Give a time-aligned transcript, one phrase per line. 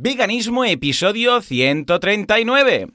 [0.00, 2.86] Veganismo, episodio 139.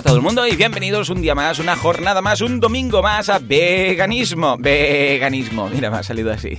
[0.00, 3.28] A todo el mundo y bienvenidos un día más, una jornada más, un domingo más
[3.28, 4.56] a veganismo.
[4.58, 6.56] Veganismo, mira, me ha salido así.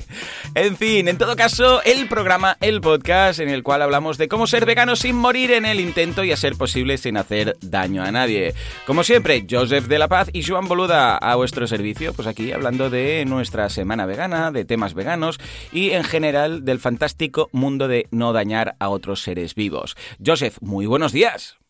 [0.54, 4.45] En fin, en todo caso, el programa, el podcast en el cual hablamos de cómo
[4.45, 8.12] ser vegano sin morir en el intento y a ser posible sin hacer daño a
[8.12, 8.54] nadie.
[8.86, 12.92] Como siempre, Joseph de la Paz y Joan Boluda a vuestro servicio, pues aquí hablando
[12.92, 15.39] de nuestra semana vegana, de temas veganos
[15.72, 19.95] y en general del fantástico mundo de no dañar a otros seres vivos.
[20.23, 21.61] Joseph, muy buenos días.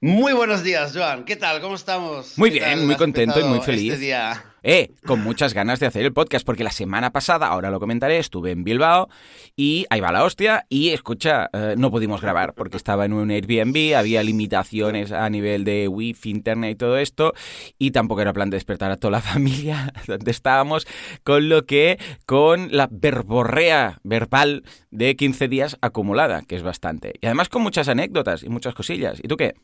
[0.00, 1.24] Muy buenos días, Joan.
[1.24, 1.60] ¿Qué tal?
[1.60, 2.38] ¿Cómo estamos?
[2.38, 3.94] Muy ¿Qué bien, muy ¿Has contento y muy feliz.
[3.94, 4.44] Este día?
[4.62, 8.18] Eh, con muchas ganas de hacer el podcast, porque la semana pasada, ahora lo comentaré,
[8.18, 9.08] estuve en Bilbao
[9.56, 10.66] y ahí va la hostia.
[10.68, 15.64] Y escucha, eh, no pudimos grabar porque estaba en un Airbnb, había limitaciones a nivel
[15.64, 17.32] de wifi, internet y todo esto,
[17.76, 20.86] y tampoco era plan de despertar a toda la familia donde estábamos,
[21.24, 24.62] con lo que con la verborrea verbal
[24.92, 27.14] de 15 días acumulada, que es bastante.
[27.20, 29.18] Y además con muchas anécdotas y muchas cosillas.
[29.20, 29.54] ¿Y tú qué?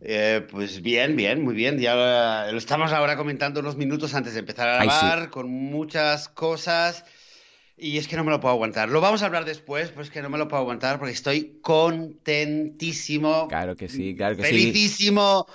[0.00, 1.78] Eh, pues bien, bien, muy bien.
[1.78, 1.94] Ya
[2.50, 4.84] lo estamos ahora comentando unos minutos antes de empezar a sí.
[4.84, 7.04] grabar, con muchas cosas.
[7.78, 8.88] Y es que no me lo puedo aguantar.
[8.88, 11.58] Lo vamos a hablar después, pero es que no me lo puedo aguantar porque estoy
[11.60, 14.50] contentísimo, Claro que sí, claro que sí.
[14.50, 15.46] felicísimo.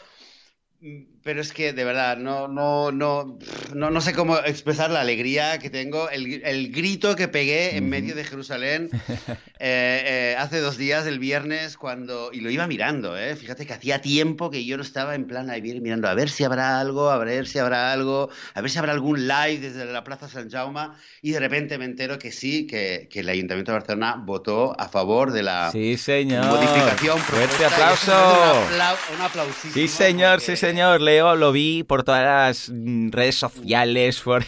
[1.24, 3.38] Pero es que de verdad no, no, no,
[3.76, 7.90] no, no sé cómo expresar la alegría que tengo, el, el grito que pegué en
[7.90, 8.90] medio de Jerusalén
[9.28, 9.28] eh,
[9.60, 12.32] eh, hace dos días, el viernes, cuando.
[12.34, 13.36] Y lo iba mirando, ¿eh?
[13.36, 16.44] Fíjate que hacía tiempo que yo no estaba en plan ahí mirando a ver si
[16.44, 20.04] habrá algo, a ver si habrá algo, a ver si habrá algún live desde la
[20.04, 20.90] Plaza San Jaume.
[21.22, 24.88] Y de repente me entero que sí, que, que el Ayuntamiento de Barcelona votó a
[24.90, 26.46] favor de la Sí, señor.
[26.46, 27.20] modificación.
[27.20, 28.12] Fuerte aplauso.
[28.12, 31.00] Un, aplau- un Sí, señor, porque- sí, señor.
[31.20, 34.22] Lo vi por todas las mm, redes sociales.
[34.24, 34.46] Por...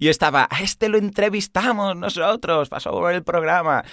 [0.00, 3.84] Yo estaba, este lo entrevistamos nosotros, pasó por el programa.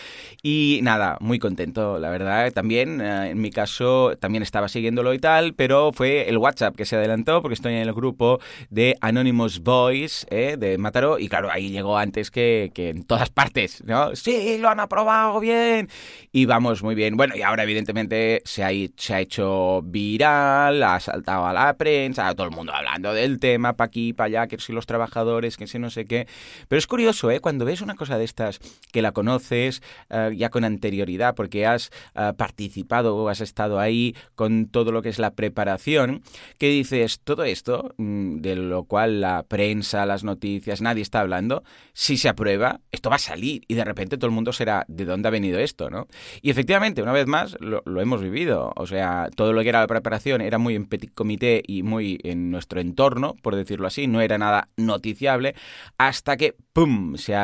[0.42, 2.52] Y nada, muy contento, la verdad.
[2.52, 6.86] También, eh, en mi caso, también estaba siguiéndolo y tal, pero fue el WhatsApp que
[6.86, 11.20] se adelantó porque estoy en el grupo de Anonymous Boys eh, de Mataró.
[11.20, 14.16] Y claro, ahí llegó antes que, que en todas partes, ¿no?
[14.16, 15.90] Sí, lo han aprobado bien.
[16.32, 17.18] Y vamos muy bien.
[17.18, 22.09] Bueno, y ahora evidentemente se ha, se ha hecho viral, ha saltado a la prensa,
[22.14, 25.68] todo el mundo hablando del tema, pa' aquí, pa' allá, que si los trabajadores, que
[25.68, 26.28] si no sé qué.
[26.68, 27.40] Pero es curioso, ¿eh?
[27.40, 28.60] Cuando ves una cosa de estas
[28.92, 34.16] que la conoces eh, ya con anterioridad, porque has eh, participado o has estado ahí
[34.36, 36.22] con todo lo que es la preparación,
[36.58, 41.64] que dices, todo esto, mm, de lo cual la prensa, las noticias, nadie está hablando,
[41.94, 45.06] si se aprueba, esto va a salir y de repente todo el mundo será, ¿de
[45.06, 45.90] dónde ha venido esto?
[45.90, 46.08] ¿no?
[46.42, 48.72] Y efectivamente, una vez más, lo, lo hemos vivido.
[48.76, 51.99] O sea, todo lo que era la preparación era muy en petit comité y muy
[52.02, 55.56] en nuestro entorno, por decirlo así, no era nada noticiable,
[55.98, 57.36] hasta que, ¡pum!, se,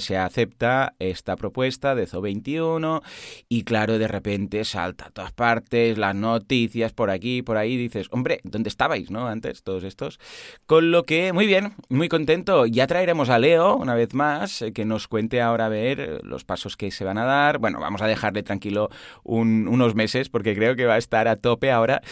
[0.00, 3.02] se acepta esta propuesta de ZO21
[3.48, 8.08] y claro, de repente salta a todas partes, las noticias por aquí, por ahí, dices,
[8.10, 9.26] hombre, ¿dónde estabais, no?
[9.28, 10.18] Antes, todos estos.
[10.66, 12.66] Con lo que, muy bien, muy contento.
[12.66, 16.18] Ya traeremos a Leo, una vez más, eh, que nos cuente ahora a ver eh,
[16.22, 17.58] los pasos que se van a dar.
[17.58, 18.88] Bueno, vamos a dejarle tranquilo
[19.22, 22.02] un- unos meses, porque creo que va a estar a tope ahora.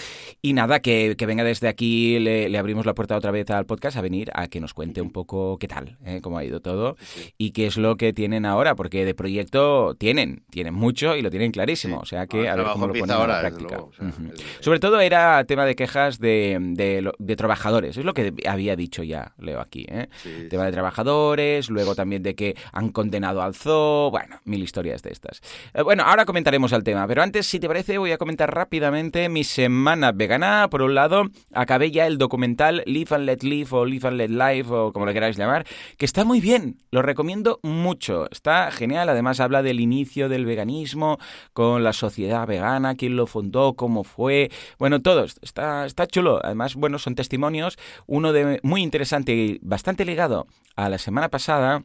[0.42, 1.87] Y nada, que venga desde aquí,
[2.18, 5.00] le, le abrimos la puerta otra vez al podcast a venir a que nos cuente
[5.00, 6.96] un poco qué tal, eh, cómo ha ido todo
[7.36, 11.30] y qué es lo que tienen ahora, porque de proyecto tienen, tienen mucho y lo
[11.30, 11.98] tienen clarísimo.
[12.00, 13.74] O sea que el a ver cómo lo ponen la ahora, desde práctica.
[13.76, 14.22] luego, o sea, Ujú.
[14.32, 16.56] el- Sobre todo era tema de quejas de,
[17.18, 19.86] de trabajadores, es lo que había dicho ya, Leo, aquí.
[19.88, 20.08] ¿eh?
[20.22, 25.02] Sí, Tema de trabajadores, luego también de que han condenado al zoo, bueno, mil historias
[25.02, 25.40] de estas.
[25.74, 29.28] Eh, bueno, ahora comentaremos el tema, pero antes, si te parece, voy a comentar rápidamente
[29.28, 30.68] mi semana vegana.
[30.70, 31.24] Por un lado,
[31.78, 35.06] acabé ya el documental Live and Let Live o Live and Let Live o como
[35.06, 35.64] lo queráis llamar,
[35.96, 41.18] que está muy bien, lo recomiendo mucho, está genial, además habla del inicio del veganismo
[41.52, 46.74] con la sociedad vegana, quién lo fundó, cómo fue, bueno, todo, está, está chulo, además,
[46.74, 47.78] bueno, son testimonios,
[48.08, 51.84] uno de muy interesante y bastante ligado a la semana pasada,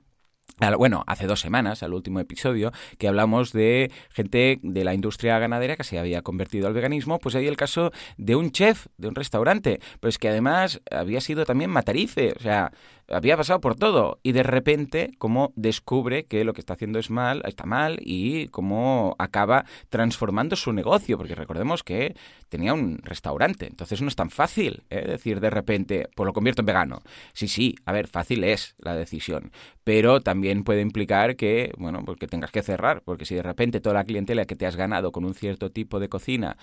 [0.78, 5.76] bueno, hace dos semanas, al último episodio, que hablamos de gente de la industria ganadera
[5.76, 9.16] que se había convertido al veganismo, pues hay el caso de un chef de un
[9.16, 12.72] restaurante, pues que además había sido también matarife, o sea,
[13.14, 17.10] había pasado por todo y de repente como descubre que lo que está haciendo es
[17.10, 22.16] mal, está mal y cómo acaba transformando su negocio, porque recordemos que
[22.50, 25.06] tenía un restaurante, entonces no es tan fácil ¿eh?
[25.08, 27.02] decir de repente, pues lo convierto en vegano.
[27.34, 29.52] Sí, sí, a ver, fácil es la decisión,
[29.84, 33.80] pero también puede implicar que, bueno, pues que tengas que cerrar, porque si de repente
[33.80, 36.58] toda la clientela que te has ganado con un cierto tipo de cocina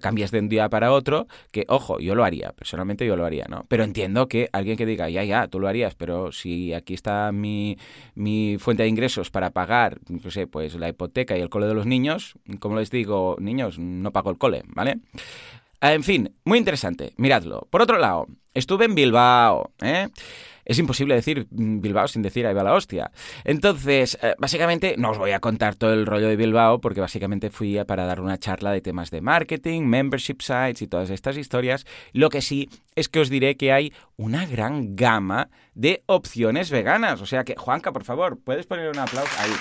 [0.00, 3.46] cambias de un día para otro, que ojo, yo lo haría, personalmente yo lo haría,
[3.48, 3.64] ¿no?
[3.68, 7.32] Pero entiendo que alguien que diga, ya, ya, tú lo harías, pero si aquí está
[7.32, 7.78] mi,
[8.14, 11.74] mi fuente de ingresos para pagar, no sé, pues la hipoteca y el cole de
[11.74, 14.98] los niños, como les digo, niños, no pago el cole, ¿vale?
[15.80, 17.66] En fin, muy interesante, miradlo.
[17.70, 20.08] Por otro lado, estuve en Bilbao, ¿eh?
[20.64, 23.10] Es imposible decir Bilbao sin decir ahí va la hostia.
[23.44, 27.50] Entonces, eh, básicamente, no os voy a contar todo el rollo de Bilbao porque básicamente
[27.50, 31.84] fui para dar una charla de temas de marketing, membership sites y todas estas historias.
[32.12, 37.20] Lo que sí es que os diré que hay una gran gama de opciones veganas.
[37.20, 39.52] O sea que, Juanca, por favor, ¿puedes poner un aplauso ahí?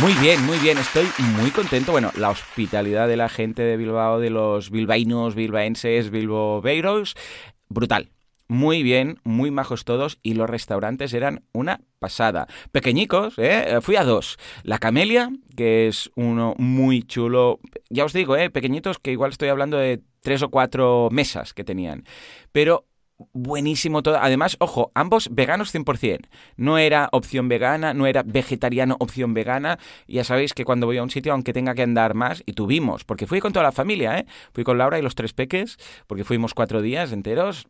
[0.00, 1.06] Muy bien, muy bien, estoy
[1.36, 1.92] muy contento.
[1.92, 7.14] Bueno, la hospitalidad de la gente de Bilbao, de los bilbaínos, bilbaenses, bilbobeiros,
[7.68, 8.08] brutal
[8.52, 12.46] muy bien, muy majos todos y los restaurantes eran una pasada.
[12.70, 13.78] Pequeñicos, ¿eh?
[13.80, 14.36] Fui a dos.
[14.62, 17.60] La Camelia, que es uno muy chulo.
[17.88, 18.50] Ya os digo, ¿eh?
[18.50, 22.04] Pequeñitos que igual estoy hablando de tres o cuatro mesas que tenían.
[22.52, 22.86] Pero
[23.32, 24.18] buenísimo todo.
[24.20, 26.28] Además, ojo, ambos veganos 100%.
[26.56, 29.78] No era opción vegana, no era vegetariano opción vegana.
[30.06, 33.04] Ya sabéis que cuando voy a un sitio, aunque tenga que andar más, y tuvimos,
[33.04, 34.26] porque fui con toda la familia, ¿eh?
[34.52, 37.66] Fui con Laura y los tres peques, porque fuimos cuatro días enteros.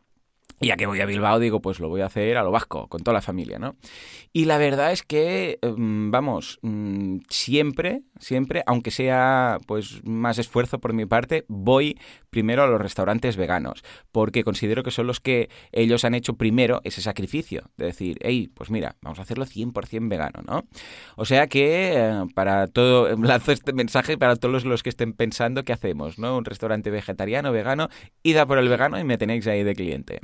[0.63, 2.87] Y ya que voy a Bilbao, digo, pues lo voy a hacer a lo vasco,
[2.87, 3.75] con toda la familia, ¿no?
[4.31, 10.79] Y la verdad es que, em, vamos, mm, siempre, siempre, aunque sea pues más esfuerzo
[10.79, 11.99] por mi parte, voy
[12.33, 16.81] primero a los restaurantes veganos, porque considero que son los que ellos han hecho primero
[16.83, 20.65] ese sacrificio, de decir, hey, pues mira, vamos a hacerlo 100% vegano, ¿no?
[21.15, 25.63] O sea que, eh, para todo, lanzo este mensaje para todos los que estén pensando
[25.63, 26.35] qué hacemos, ¿no?
[26.35, 27.87] Un restaurante vegetariano, vegano,
[28.23, 30.19] ida por el vegano y me tenéis ahí de cliente.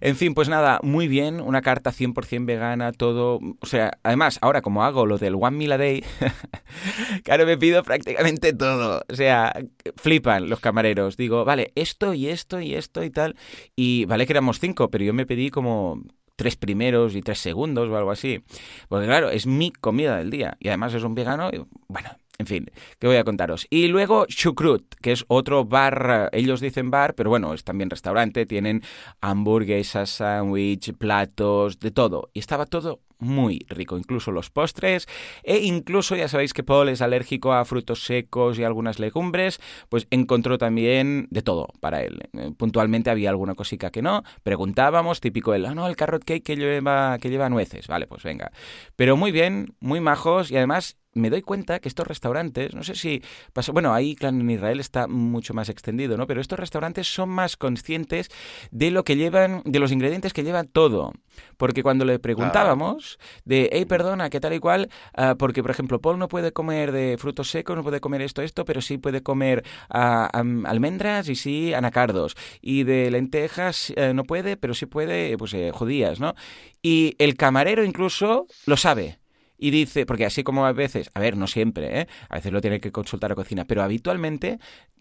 [0.00, 4.60] En fin, pues nada, muy bien, una carta 100% vegana, todo, o sea, además, ahora
[4.60, 6.04] como hago lo del One Meal a Day,
[7.24, 9.54] claro, me pido prácticamente todo, o sea,
[9.96, 13.36] flipan los camareros, digo, vale, esto y esto y esto y tal,
[13.76, 16.02] y vale que éramos cinco, pero yo me pedí como
[16.36, 18.42] tres primeros y tres segundos o algo así.
[18.88, 20.56] Porque claro, es mi comida del día.
[20.58, 21.50] Y además es un vegano.
[21.52, 23.66] Y, bueno, en fin, ¿qué voy a contaros?
[23.70, 28.46] Y luego Chukrut, que es otro bar, ellos dicen bar, pero bueno, es también restaurante,
[28.46, 28.82] tienen
[29.20, 32.30] hamburguesas, sándwich, platos, de todo.
[32.34, 35.06] Y estaba todo muy rico, incluso los postres
[35.42, 40.06] e incluso ya sabéis que Paul es alérgico a frutos secos y algunas legumbres, pues
[40.10, 42.28] encontró también de todo para él.
[42.32, 46.42] Eh, puntualmente había alguna cosica que no, preguntábamos, típico el, ah, no, el carrot cake
[46.42, 48.52] que lleva, que lleva nueces, vale, pues venga.
[48.96, 52.94] Pero muy bien, muy majos y además me doy cuenta que estos restaurantes, no sé
[52.94, 53.22] si
[53.52, 56.26] pasa, bueno, ahí claro, en Israel está mucho más extendido, ¿no?
[56.26, 58.30] Pero estos restaurantes son más conscientes
[58.70, 61.12] de lo que llevan, de los ingredientes que llevan todo.
[61.56, 64.90] Porque cuando le preguntábamos de, hey, perdona, ¿qué tal y cual?
[65.14, 68.42] Ah, porque, por ejemplo, Paul no puede comer de frutos secos, no puede comer esto,
[68.42, 72.36] esto, pero sí puede comer ah, almendras y sí anacardos.
[72.60, 76.34] Y de lentejas eh, no puede, pero sí puede, pues, eh, judías, ¿no?
[76.82, 79.21] Y el camarero incluso lo sabe
[79.62, 82.08] y dice, porque así como a veces, a ver, no siempre, ¿eh?
[82.28, 84.58] a veces lo tiene que consultar a cocina, pero habitualmente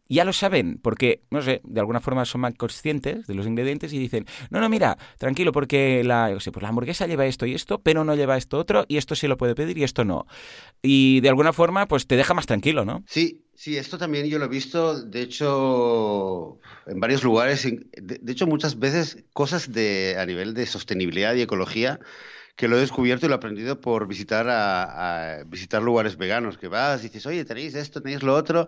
[0.07, 3.91] ya lo saben, porque, no sé, de alguna forma son más conscientes de los ingredientes
[3.91, 7.47] y dicen, no, no, mira, tranquilo, porque la, yo sé, pues la hamburguesa lleva esto
[7.47, 10.05] y esto, pero no lleva esto otro, y esto sí lo puede pedir y esto
[10.05, 10.27] no.
[10.83, 13.03] Y de alguna forma, pues te deja más tranquilo, ¿no?
[13.07, 18.45] Sí, sí, esto también yo lo he visto, de hecho, en varios lugares, de, hecho,
[18.45, 22.00] muchas veces cosas de, a nivel de sostenibilidad y ecología
[22.55, 26.67] que lo he descubierto y lo he aprendido por visitar a, visitar lugares veganos, que
[26.67, 28.67] vas y dices, oye, tenéis esto, tenéis lo otro,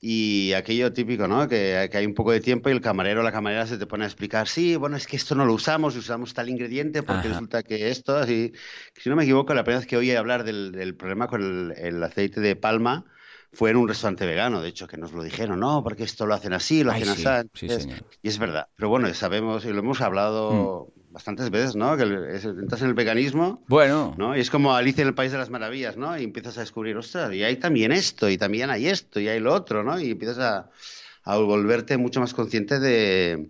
[0.00, 1.48] y aquello típico, ¿no?
[1.48, 4.04] Que, hay un poco de tiempo y el camarero o la camarera se te pone
[4.04, 7.62] a explicar, sí, bueno, es que esto no lo usamos, usamos tal ingrediente porque resulta
[7.62, 8.52] que esto, así,
[8.94, 12.40] si no me equivoco, la primera vez que oí hablar del, problema con el, aceite
[12.40, 13.04] de palma
[13.52, 16.34] fue en un restaurante vegano, de hecho, que nos lo dijeron, no, porque esto lo
[16.34, 17.72] hacen así, lo hacen así.
[18.22, 20.90] y es verdad, pero bueno, sabemos y lo hemos hablado...
[20.94, 21.96] Mm bastantes veces, ¿no?
[21.96, 23.64] Que entras en el veganismo.
[23.68, 24.14] Bueno.
[24.18, 24.36] ¿no?
[24.36, 26.18] Y es como Alicia en el País de las Maravillas, ¿no?
[26.18, 29.40] Y empiezas a descubrir, ostras, y hay también esto, y también hay esto, y hay
[29.40, 29.98] lo otro, ¿no?
[29.98, 30.70] Y empiezas a,
[31.24, 33.48] a volverte mucho más consciente de,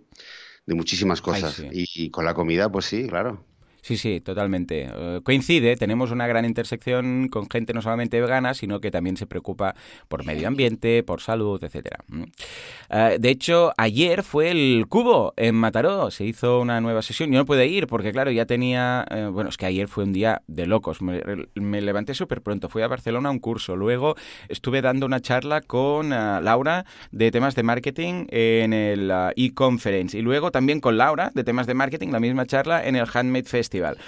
[0.65, 1.61] de muchísimas cosas.
[1.69, 3.45] y, con la comida, pues sí, claro.
[3.81, 4.89] Sí, sí, totalmente.
[4.93, 9.25] Eh, coincide, tenemos una gran intersección con gente no solamente vegana, sino que también se
[9.25, 9.75] preocupa
[10.07, 11.99] por medio ambiente, por salud, etcétera.
[12.89, 17.31] Eh, de hecho, ayer fue el Cubo en Mataró, se hizo una nueva sesión.
[17.31, 19.05] Yo no pude ir porque, claro, ya tenía...
[19.09, 21.01] Eh, bueno, es que ayer fue un día de locos.
[21.01, 23.75] Me, levanté súper pronto, fui a Barcelona a un curso.
[23.75, 24.15] Luego
[24.49, 30.17] estuve dando una charla con Laura de temas de marketing en el e-conference.
[30.17, 33.45] Y luego también con Laura de temas de marketing, la misma charla en el Handmade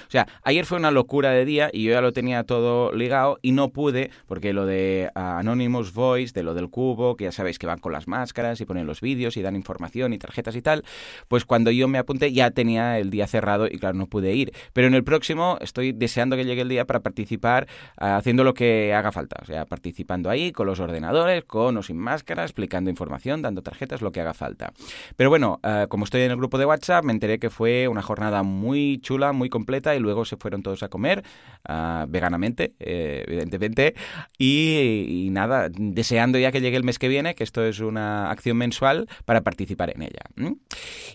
[0.08, 3.40] O sea, ayer fue una locura de día y yo ya lo tenía todo ligado
[3.42, 7.32] y no pude, porque lo de ah, Anonymous Voice, de lo del cubo, que ya
[7.32, 10.56] sabéis que van con las máscaras y ponen los vídeos y dan información y tarjetas
[10.56, 10.84] y tal,
[11.28, 14.54] pues cuando yo me apunté ya tenía el día cerrado y claro, no pude ir.
[14.74, 18.54] Pero en el próximo estoy deseando que llegue el día para participar ah, haciendo lo
[18.54, 22.90] que haga falta, o sea, participando ahí con los ordenadores, con o sin máscara, explicando
[22.90, 24.72] información, dando tarjetas, lo que haga falta.
[25.16, 28.02] Pero bueno, ah, como estoy en el grupo de WhatsApp, me enteré que fue una
[28.02, 31.24] jornada muy chula, muy completa y luego se fueron todos a comer
[31.68, 33.96] uh, veganamente, eh, evidentemente.
[34.38, 38.32] Y, y, nada, deseando ya que llegue el mes que viene, que esto es una
[38.32, 40.56] acción mensual para participar en ella.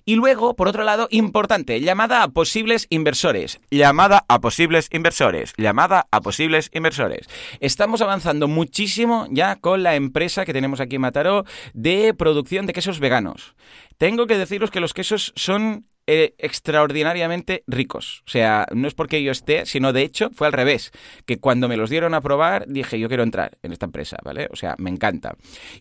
[0.04, 3.60] Y luego, por otro lado, importante, llamada a posibles inversores.
[3.70, 5.52] Llamada a posibles inversores.
[5.56, 7.28] Llamada a posibles inversores.
[7.60, 12.72] Estamos avanzando muchísimo ya con la empresa que tenemos aquí en Mataró de producción de
[12.72, 13.54] quesos veganos.
[13.98, 18.22] Tengo que deciros que los quesos son eh, extraordinariamente ricos.
[18.26, 20.92] O sea, no es porque yo esté, sino de hecho fue al revés.
[21.24, 24.48] Que cuando me los dieron a probar, dije, yo quiero entrar en esta empresa, ¿vale?
[24.52, 25.36] O sea, me encanta.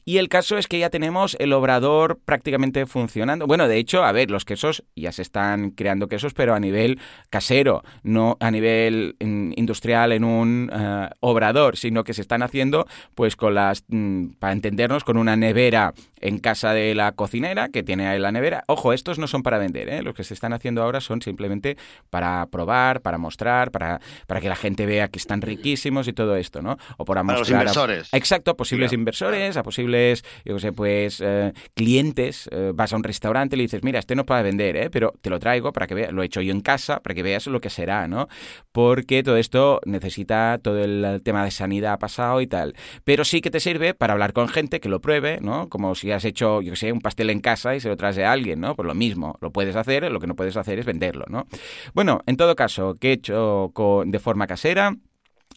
[0.05, 3.47] Y el caso es que ya tenemos el obrador prácticamente funcionando.
[3.47, 6.99] Bueno, de hecho, a ver, los quesos ya se están creando quesos, pero a nivel
[7.29, 12.87] casero, no a nivel mm, industrial en un eh, obrador, sino que se están haciendo,
[13.15, 17.83] pues con las, mm, para entendernos, con una nevera en casa de la cocinera que
[17.83, 18.63] tiene ahí la nevera.
[18.67, 20.01] Ojo, estos no son para vender, ¿eh?
[20.13, 21.77] Que se están haciendo ahora son simplemente
[22.09, 26.35] para probar, para mostrar, para, para que la gente vea que están riquísimos y todo
[26.35, 26.77] esto, ¿no?
[26.97, 28.09] O para, mostrar los inversores.
[28.13, 32.49] exacto, a posibles inversores, a posibles, yo sé, pues eh, clientes.
[32.51, 34.89] Eh, vas a un restaurante y le dices, mira, este no puede vender, ¿eh?
[34.89, 37.23] pero te lo traigo para que veas, lo he hecho yo en casa, para que
[37.23, 38.27] veas lo que será, ¿no?
[38.71, 42.75] Porque todo esto necesita todo el tema de sanidad pasado y tal.
[43.03, 45.69] Pero sí que te sirve para hablar con gente que lo pruebe, ¿no?
[45.69, 48.31] Como si has hecho, yo sé, un pastel en casa y se lo traes a
[48.31, 48.75] alguien, ¿no?
[48.75, 51.47] Pues lo mismo, lo puedes hacer lo que no puedes hacer es venderlo, ¿no?
[51.93, 53.71] Bueno, en todo caso, que he hecho
[54.05, 54.95] de forma casera,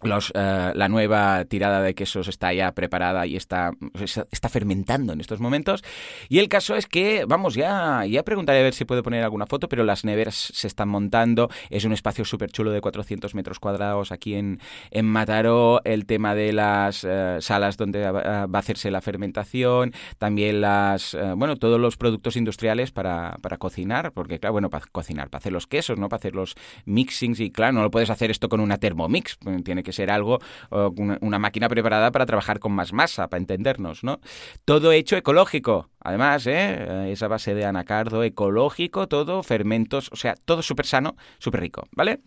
[0.02, 3.72] los, eh, la nueva tirada de quesos está ya preparada y está,
[4.30, 5.82] está fermentando en estos momentos.
[6.28, 9.46] Y el caso es que, vamos, ya, ya preguntaré a ver si puedo poner alguna
[9.46, 11.48] foto, pero las neveras se están montando.
[11.70, 14.60] Es un espacio súper chulo de 400 metros cuadrados aquí en,
[14.90, 15.80] en Mataró.
[15.84, 19.92] El tema de las eh, salas donde va a hacerse la fermentación.
[20.18, 24.12] También las, eh, bueno, todos los productos industriales para, para cocinar.
[24.12, 26.08] Porque, claro, bueno, para cocinar, para hacer los quesos, ¿no?
[26.08, 27.40] Para hacer los mixings.
[27.40, 29.38] Y, claro, no lo puedes hacer esto con una Thermomix.
[29.64, 30.38] Tiene ser algo,
[30.70, 34.20] una, máquina preparada para trabajar con más masa, para entendernos, ¿no?
[34.64, 37.12] Todo hecho ecológico, además, ¿eh?
[37.12, 42.20] Esa base de anacardo ecológico, todo, fermentos, o sea, todo súper sano, súper rico, ¿vale?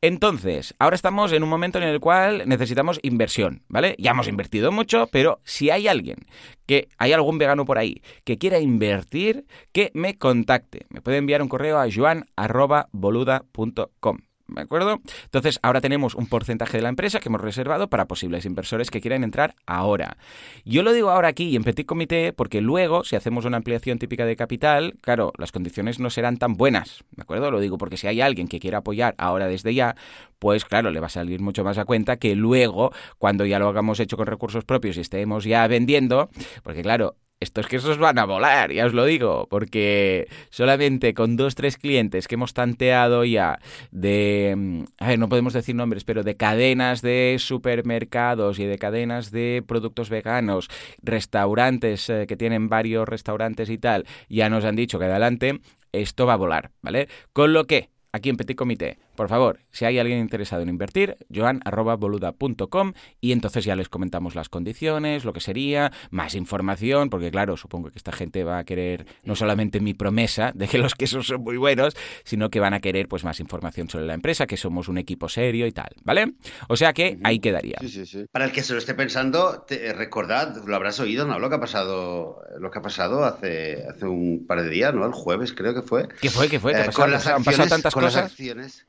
[0.00, 3.96] Entonces, ahora estamos en un momento en el cual necesitamos inversión, ¿vale?
[3.98, 6.18] Ya hemos invertido mucho, pero si hay alguien
[6.66, 10.86] que hay algún vegano por ahí que quiera invertir, que me contacte.
[10.90, 14.18] Me puede enviar un correo a joan.boluda.com.
[14.54, 15.00] ¿De acuerdo?
[15.24, 19.00] Entonces, ahora tenemos un porcentaje de la empresa que hemos reservado para posibles inversores que
[19.00, 20.16] quieran entrar ahora.
[20.64, 23.98] Yo lo digo ahora aquí y en petit comité porque luego, si hacemos una ampliación
[23.98, 27.04] típica de capital, claro, las condiciones no serán tan buenas.
[27.12, 27.50] ¿De acuerdo?
[27.50, 29.96] Lo digo porque si hay alguien que quiera apoyar ahora desde ya,
[30.38, 33.68] pues claro, le va a salir mucho más a cuenta que luego, cuando ya lo
[33.68, 36.30] hagamos hecho con recursos propios y estemos ya vendiendo,
[36.62, 41.54] porque claro, estos quesos van a volar, ya os lo digo, porque solamente con dos,
[41.54, 43.58] tres clientes que hemos tanteado ya
[43.90, 48.78] de, mm, a ver, no podemos decir nombres, pero de cadenas de supermercados y de
[48.78, 50.68] cadenas de productos veganos,
[51.02, 55.60] restaurantes eh, que tienen varios restaurantes y tal, ya nos han dicho que adelante,
[55.92, 57.08] esto va a volar, ¿vale?
[57.32, 61.18] Con lo que, aquí en Petit Comité, por favor, si hay alguien interesado en invertir,
[61.30, 67.58] joan.boluda.com y entonces ya les comentamos las condiciones, lo que sería, más información, porque claro,
[67.58, 71.26] supongo que esta gente va a querer no solamente mi promesa de que los quesos
[71.26, 74.56] son muy buenos, sino que van a querer pues más información sobre la empresa, que
[74.56, 76.32] somos un equipo serio y tal, ¿vale?
[76.68, 77.76] O sea que ahí quedaría.
[77.82, 78.24] Sí, sí, sí.
[78.32, 81.38] Para el que se lo esté pensando, te, recordad, lo habrás oído, ¿no?
[81.38, 85.04] Lo que ha pasado, lo que ha pasado hace, hace un par de días, ¿no?
[85.04, 86.08] El jueves creo que fue.
[86.22, 86.48] ¿Qué fue?
[86.48, 86.72] ¿Qué fue?
[86.72, 88.34] ¿Qué eh, con las han pasado tantas cosas.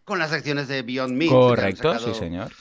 [0.06, 1.32] con las acciones de Beyond Meat.
[1.32, 2.52] Correcto, sí, señor.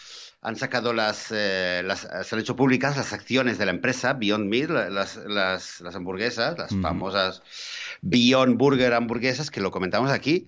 [0.42, 4.48] Han sacado las, eh, las, se han hecho públicas las acciones de la empresa Beyond
[4.48, 7.42] Meat, las, las, las hamburguesas, las famosas
[8.00, 10.46] Beyond Burger hamburguesas, que lo comentamos aquí.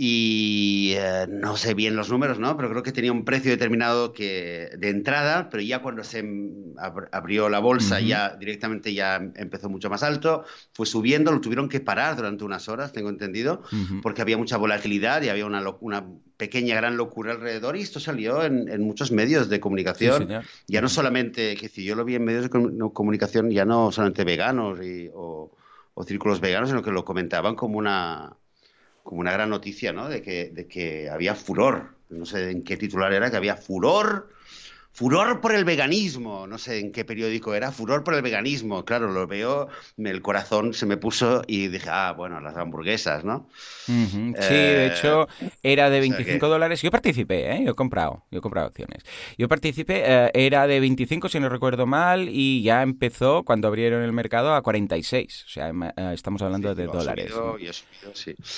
[0.00, 2.56] Y eh, no sé bien los números, ¿no?
[2.56, 6.24] Pero creo que tenía un precio determinado que, de entrada, pero ya cuando se
[7.10, 11.80] abrió la bolsa ya directamente ya empezó mucho más alto, fue subiendo, lo tuvieron que
[11.80, 13.62] parar durante unas horas, tengo entendido,
[14.00, 18.44] porque había mucha volatilidad y había una, una pequeña gran locura alrededor y esto salió
[18.44, 20.28] en, muchos medios de comunicación.
[20.68, 22.50] ya no solamente, que si yo lo vi en medios de
[22.92, 24.78] comunicación ya no solamente veganos
[25.12, 25.50] o,
[25.94, 28.36] o círculos veganos, sino que lo comentaban como una
[29.08, 30.06] como una gran noticia, ¿no?
[30.06, 34.28] De que, de que había furor, no sé en qué titular era, que había furor
[34.98, 38.84] Furor por el veganismo, no sé en qué periódico era, Furor por el veganismo.
[38.84, 43.48] Claro, lo veo, el corazón se me puso y dije, ah, bueno, las hamburguesas, ¿no?
[43.86, 45.28] Sí, de eh, hecho,
[45.62, 46.82] era de 25 dólares.
[46.82, 47.62] Yo participé, ¿eh?
[47.64, 49.04] Yo he comprado, yo he comprado acciones.
[49.38, 54.02] Yo participé, eh, era de 25, si no recuerdo mal, y ya empezó cuando abrieron
[54.02, 55.44] el mercado a 46.
[55.46, 57.32] O sea, eh, estamos hablando de dólares.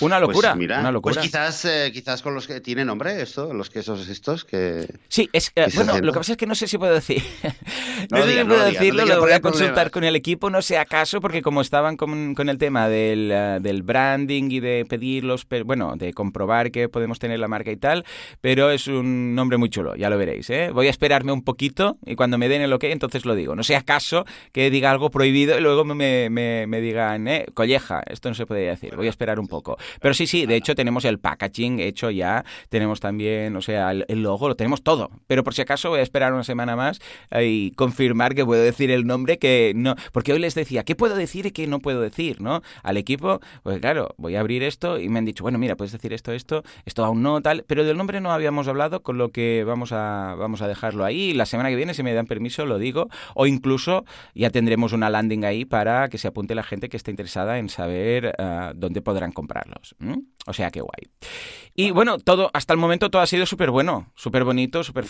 [0.01, 1.15] Una pues locura, una pues locura.
[1.17, 4.89] Pues quizás, quizás con los que tiene nombre esto, los quesos estos que...
[5.09, 7.23] Sí, es, bueno, lo que pasa es que no sé si puedo decir.
[8.11, 11.21] no, sé si puedo decirlo, lo voy a consultar con el equipo, no sé acaso,
[11.21, 15.95] porque como estaban con, con el tema del, eh, del, branding y de pedirlos, bueno,
[15.97, 18.05] de comprobar que podemos tener la marca y tal,
[18.41, 20.51] pero es un nombre muy chulo, ya lo veréis.
[20.51, 20.71] ¿eh?
[20.73, 23.55] Voy a esperarme un poquito y cuando me den el ok, entonces lo digo.
[23.55, 28.03] No sé acaso que diga algo prohibido y luego me, me, me digan, eh, colleja,
[28.07, 29.79] esto no se puede decir, voy a esperar un poco.
[30.01, 34.05] Pero sí, sí, de hecho tenemos el packaging hecho ya, tenemos también, o sea, el,
[34.09, 37.01] el logo, lo tenemos todo, pero por si acaso voy a esperar una semana más
[37.41, 39.95] y confirmar que puedo decir el nombre que no.
[40.13, 42.41] Porque hoy les decía, ¿qué puedo decir y qué no puedo decir?
[42.41, 42.63] ¿no?
[42.83, 45.93] Al equipo, pues claro, voy a abrir esto y me han dicho, bueno, mira, puedes
[45.93, 47.65] decir esto, esto, esto aún no, tal.
[47.67, 51.33] Pero del nombre no habíamos hablado, con lo que vamos a, vamos a dejarlo ahí.
[51.33, 53.09] La semana que viene, si me dan permiso, lo digo.
[53.35, 57.11] O incluso ya tendremos una landing ahí para que se apunte la gente que esté
[57.11, 59.95] interesada en saber ah, dónde podrán comprarlos.
[60.47, 61.11] O sea, qué guay.
[61.75, 65.07] Y bueno, todo, hasta el momento todo ha sido súper bueno, súper bonito, súper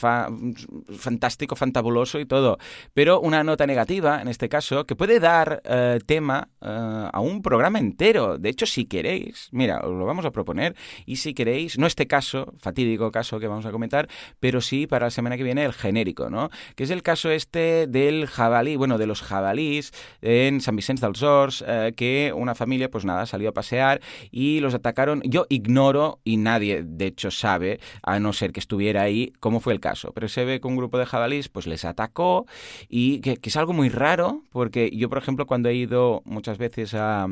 [0.97, 2.59] fantástico, fantabuloso y todo.
[2.94, 7.42] Pero una nota negativa, en este caso, que puede dar eh, tema eh, a un
[7.42, 8.38] programa entero.
[8.38, 10.75] De hecho, si queréis, mira, os lo vamos a proponer,
[11.06, 15.06] y si queréis, no este caso, fatídico caso que vamos a comentar, pero sí para
[15.06, 16.50] la semana que viene el genérico, ¿no?
[16.75, 19.92] Que es el caso este del jabalí, bueno, de los jabalís
[20.23, 24.61] en San Vicente del Sors, eh, que una familia, pues nada, salió a pasear y
[24.61, 25.23] los atacaron.
[25.25, 29.73] Yo ignoro y nadie de hecho sabe, a no ser que estuviera ahí, cómo fue
[29.73, 30.12] el caso.
[30.12, 32.46] Pero se ve un grupo de jabalíes pues les atacó
[32.88, 36.95] y que, es algo muy raro, porque yo, por ejemplo, cuando he ido muchas veces
[36.95, 37.26] a,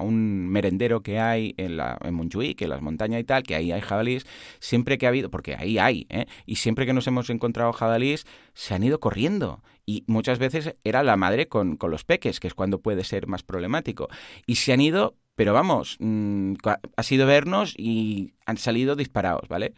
[0.00, 3.72] un merendero que hay en, la, en Montjuic, en las montañas y tal, que ahí
[3.72, 4.26] hay jabalíes,
[4.60, 6.26] siempre que ha habido, porque ahí hay, ¿eh?
[6.46, 11.02] y siempre que nos hemos encontrado jabalíes, se han ido corriendo y muchas veces era
[11.02, 14.08] la madre con, con, los peques, que es cuando puede ser más problemático.
[14.46, 16.54] Y se han ido pero vamos, mm,
[16.96, 19.74] ha sido vernos y han salido disparados, ¿vale?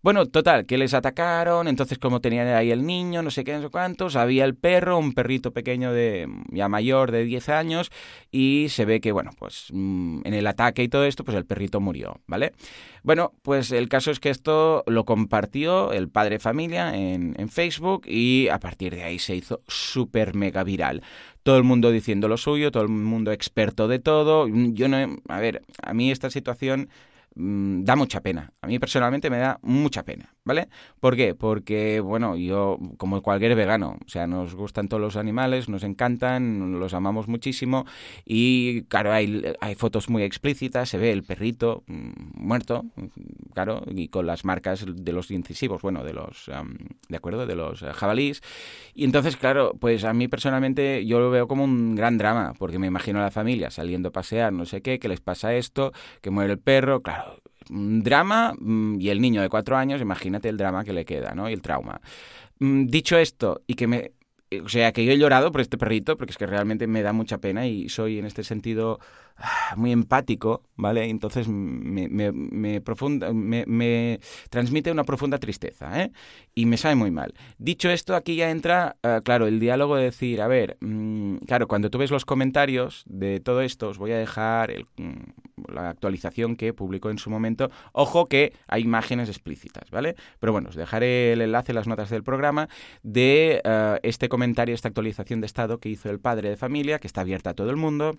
[0.00, 3.62] Bueno, total, que les atacaron, entonces como tenían ahí el niño, no sé qué, no
[3.62, 7.90] sé cuántos, había el perro, un perrito pequeño de ya mayor de 10 años
[8.30, 11.44] y se ve que, bueno, pues mm, en el ataque y todo esto, pues el
[11.44, 12.52] perrito murió, ¿vale?
[13.02, 18.02] Bueno, pues el caso es que esto lo compartió el padre familia en, en Facebook
[18.06, 21.02] y a partir de ahí se hizo súper mega viral
[21.42, 24.46] todo el mundo diciendo lo suyo, todo el mundo experto de todo.
[24.48, 24.96] Yo no,
[25.28, 26.88] a ver, a mí esta situación
[27.34, 28.52] da mucha pena.
[28.60, 30.68] A mí personalmente me da mucha pena, ¿vale?
[31.00, 31.34] ¿Por qué?
[31.34, 36.78] Porque, bueno, yo, como cualquier vegano, o sea, nos gustan todos los animales, nos encantan,
[36.80, 37.86] los amamos muchísimo
[38.24, 39.42] y, claro, hay,
[39.76, 42.84] fotos muy explícitas, se ve el perrito mm, muerto,
[43.54, 46.50] claro, y con las marcas de los incisivos, bueno, de los,
[47.08, 47.46] ¿de acuerdo?
[47.46, 48.42] De los eh, jabalíes.
[48.94, 52.78] Y entonces, claro, pues a mí personalmente yo lo veo como un gran drama, porque
[52.78, 55.92] me imagino a la familia saliendo a pasear, no sé qué, que les pasa esto,
[56.20, 60.56] que muere el perro, claro, drama mm, y el niño de cuatro años, imagínate el
[60.56, 61.48] drama que le queda, ¿no?
[61.48, 62.00] Y el trauma.
[62.58, 64.12] Mm, dicho esto, y que me...
[64.62, 67.14] O sea, que yo he llorado por este perrito, porque es que realmente me da
[67.14, 68.98] mucha pena y soy en este sentido
[69.38, 71.08] ah, muy empático, ¿vale?
[71.08, 74.20] Entonces me, me, profunda, me,
[74.50, 76.12] transmite una profunda tristeza, ¿eh?
[76.54, 77.32] Y me sabe muy mal.
[77.56, 81.66] Dicho esto, aquí ya entra, ah, claro, el diálogo de decir, a ver, mm, claro,
[81.66, 84.86] cuando tú ves los comentarios de todo esto, os voy a dejar el,
[85.72, 87.70] la actualización que publicó en su momento.
[87.92, 90.16] Ojo que hay imágenes explícitas, ¿vale?
[90.40, 92.68] Pero bueno, os dejaré el enlace en las notas del programa
[93.02, 97.06] de eh, este comentario, esta actualización de estado que hizo el padre de familia, que
[97.06, 98.16] está abierta a todo el mundo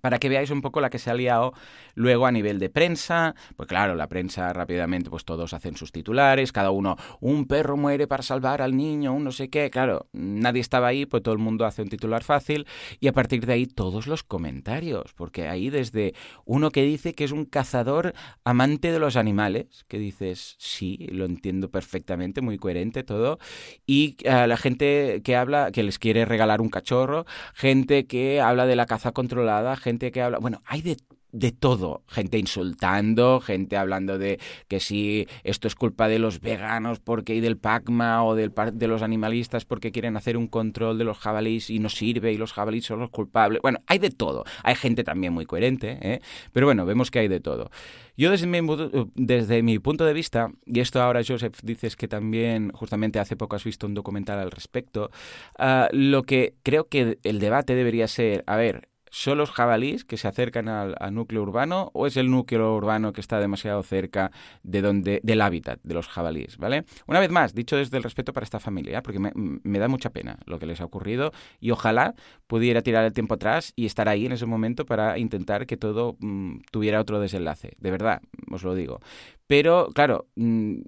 [0.00, 1.52] para que veáis un poco la que se ha liado
[1.94, 3.34] luego a nivel de prensa.
[3.56, 8.06] Pues claro, la prensa rápidamente, pues todos hacen sus titulares, cada uno, un perro muere
[8.06, 9.70] para salvar al niño, un no sé qué.
[9.70, 12.66] Claro, nadie estaba ahí, pues todo el mundo hace un titular fácil
[13.00, 17.24] y a partir de ahí todos los comentarios, porque ahí desde uno que dice que
[17.24, 23.02] es un cazador amante de los animales, que dices, sí, lo entiendo perfectamente, muy coherente
[23.02, 23.38] todo,
[23.86, 28.66] y eh, la gente que habla, que les quiere regalar un cachorro, gente que habla
[28.66, 30.96] de la caza controlada, gente que habla, bueno, hay de
[31.38, 36.98] de todo, gente insultando, gente hablando de que si esto es culpa de los veganos
[36.98, 41.04] porque y del PACMA o del de los animalistas porque quieren hacer un control de
[41.04, 43.60] los jabalíes y no sirve y los jabalíes son los culpables.
[43.60, 44.44] Bueno, hay de todo.
[44.62, 46.20] Hay gente también muy coherente, ¿eh?
[46.52, 47.70] pero bueno, vemos que hay de todo.
[48.16, 48.66] Yo desde mi,
[49.14, 53.56] desde mi punto de vista, y esto ahora Joseph dices que también justamente hace poco
[53.56, 55.10] has visto un documental al respecto,
[55.58, 60.16] ah, lo que creo que el debate debería ser, a ver, ¿Son los jabalíes que
[60.16, 64.30] se acercan al, núcleo urbano o es el núcleo urbano que está demasiado cerca
[64.62, 66.58] de donde, del hábitat de los jabalíes?
[66.58, 66.84] ¿vale?
[67.06, 70.38] Una vez más, dicho desde el respeto para esta familia, porque me, da mucha pena
[70.46, 72.14] lo que les ha ocurrido y ojalá
[72.46, 76.16] pudiera tirar el tiempo atrás y estar ahí en ese momento para intentar que todo
[76.20, 77.76] mm, tuviera otro desenlace.
[77.78, 79.00] De verdad, os lo digo.
[79.46, 80.80] Pero, claro, mm,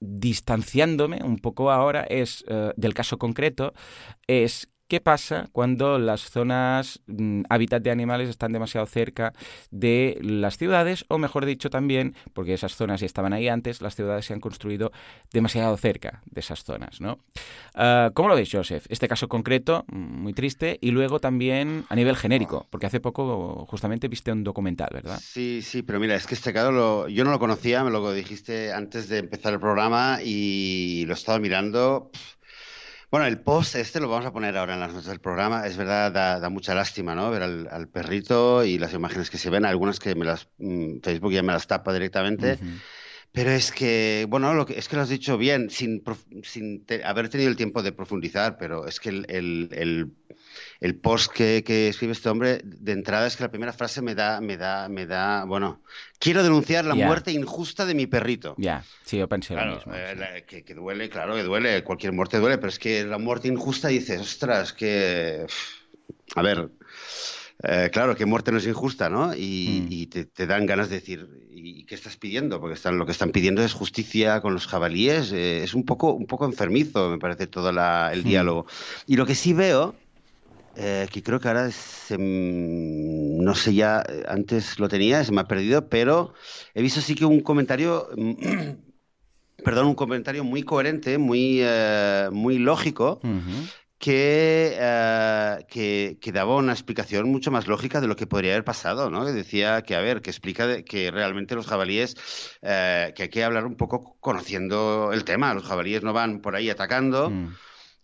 [0.00, 3.74] distanciándome un poco ahora es eh, del caso concreto
[4.26, 9.34] es ¿Qué pasa cuando las zonas mm, hábitat de animales están demasiado cerca
[9.70, 11.04] de las ciudades?
[11.08, 14.40] O mejor dicho también, porque esas zonas ya estaban ahí antes, las ciudades se han
[14.40, 14.90] construido
[15.30, 17.18] demasiado cerca de esas zonas, ¿no?
[17.74, 18.86] Ah, ¿Cómo lo ves, Joseph?
[18.88, 23.66] Este caso concreto, mm, muy triste, y luego también a nivel genérico, porque hace poco
[23.68, 25.20] justamente viste un documental, ¿verdad?
[25.22, 28.72] Sí, sí, pero mira, es que este caso yo no lo conocía, me lo dijiste
[28.72, 32.10] antes de empezar el programa y lo he estado mirando.
[33.10, 35.66] Bueno, el post este lo vamos a poner ahora en las notas del programa.
[35.66, 37.30] Es verdad, da, mucha lástima, ¿no?
[37.30, 41.32] Ver al, perrito y las imágenes que se ven, algunas que me las mm, Facebook
[41.32, 42.58] ya me las tapa directamente.
[43.32, 46.02] Pero es que, bueno, lo que, es que lo has dicho bien, sin,
[46.42, 50.12] sin haber tenido el tiempo de profundizar, pero es que el
[50.80, 54.40] el post que, escribe este hombre, de entrada es que la primera frase me da,
[54.40, 55.82] me da, me da, bueno,
[56.18, 58.54] quiero denunciar la muerte injusta de mi perrito.
[58.58, 59.92] Ya, sí, yo pensé lo mismo.
[59.94, 63.88] Eh, que, duele, claro que duele, cualquier muerte duele, pero es que la muerte injusta
[63.88, 65.46] dices, ostras, que,
[66.36, 66.70] a ver,
[67.62, 69.34] eh, claro, que muerte no es injusta, ¿no?
[69.34, 70.26] Y, hmm.
[70.32, 72.60] te, dan ganas de decir, ¿y qué estás pidiendo?
[72.60, 75.32] Porque están, lo que están pidiendo es justicia con los jabalíes.
[75.32, 78.24] Eh, es un poco, un poco enfermizo, me parece, todo el hmm.
[78.24, 78.66] diálogo.
[79.06, 79.94] Y lo que sí veo
[80.80, 81.68] eh, que creo que ahora
[82.16, 86.34] no sé ya, antes lo tenía, se me ha perdido, pero
[86.72, 88.08] he visto sí que un comentario,
[89.64, 93.20] perdón, un comentario muy coherente, muy, eh, muy lógico.
[93.98, 98.64] Que, eh, que, que, daba una explicación mucho más lógica de lo que podría haber
[98.64, 99.24] pasado, ¿no?
[99.24, 102.14] Que decía que, a ver, que explica que realmente los jabalíes,
[102.60, 106.70] que hay que hablar un poco conociendo el tema, los jabalíes no van por ahí
[106.70, 107.54] atacando, mm.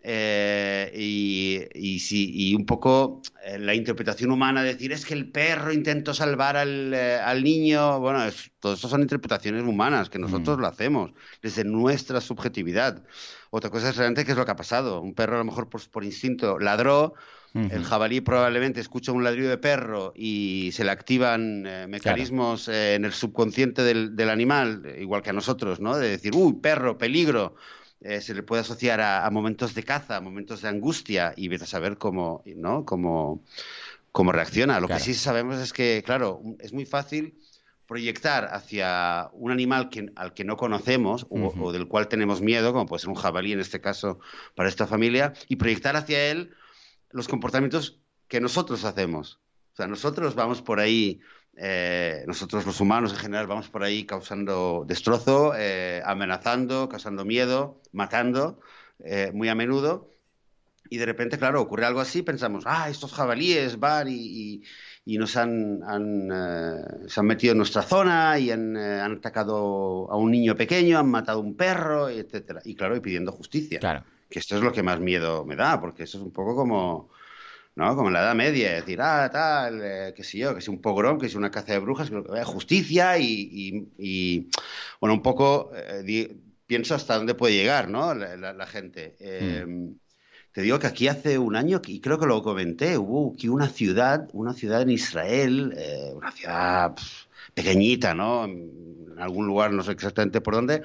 [0.07, 6.13] Eh, y, y, un poco eh, la interpretación humana, decir es que el perro intentó
[6.13, 10.61] salvar al, eh, niño, bueno, es, todo eso son interpretaciones humanas, que nosotros mm.
[10.61, 13.03] lo hacemos desde nuestra subjetividad.
[13.49, 15.01] Otra cosa es realmente qué es lo que ha pasado.
[15.01, 17.15] Un perro a lo mejor por, instinto ladró,
[17.55, 23.13] el jabalí probablemente escucha un ladrillo de perro y se le activan mecanismos en el
[23.13, 25.97] subconsciente del, del, animal, igual que a nosotros, ¿no?
[25.97, 27.55] De decir, uy, perro, peligro.
[28.05, 31.65] Eh, se le puede asociar a, momentos de caza, a momentos de angustia y vete
[31.65, 32.85] a saber cómo, ¿no?
[32.85, 33.43] cómo,
[34.13, 34.79] cómo reacciona.
[34.79, 37.39] Lo que sí sabemos es que, claro, es muy fácil
[37.87, 42.85] proyectar hacia un animal que, al que no conocemos o, del cual tenemos miedo, como
[42.85, 44.21] puede ser un jabalí en este caso
[44.55, 46.55] para esta familia, y proyectar hacia él
[47.11, 49.41] los comportamientos que nosotros hacemos.
[49.73, 51.21] O sea, nosotros vamos por ahí
[51.57, 57.81] eh, nosotros los humanos en general vamos por ahí causando destrozo, eh, amenazando, causando miedo,
[57.93, 58.61] matando,
[58.99, 60.11] eh, muy a menudo.
[60.91, 64.63] Y de repente, claro, ocurre algo así, pensamos, ah, estos jabalíes van y,
[65.07, 65.81] nos han,
[67.09, 71.39] se han metido en nuestra zona y han, atacado a un niño pequeño, han matado
[71.39, 72.61] a un perro, etcétera.
[72.65, 73.79] Y claro, y pidiendo justicia.
[73.81, 74.05] Claro.
[74.29, 77.09] Que esto es lo que más miedo me da, porque eso es un poco como
[77.77, 77.97] ¿no?
[77.97, 80.81] Como en la Edad Media, decir, ah, tal, eh, qué sé yo, que es un
[80.81, 84.49] pogrom, que es una caza de brujas, que haya justicia y,
[85.01, 88.15] bueno, un poco eh, pienso hasta dónde puede llegar, ¿no?
[88.15, 89.17] La, gente.
[89.21, 89.97] Em,
[90.53, 93.69] te digo que aquí hace un año, y creo que lo comenté, hubo aquí una
[93.69, 96.95] ciudad, una ciudad en Israel, eh, una ciudad
[97.55, 98.45] pequeñita, ¿no?
[98.45, 100.83] En algún lugar, no sé exactamente por dónde,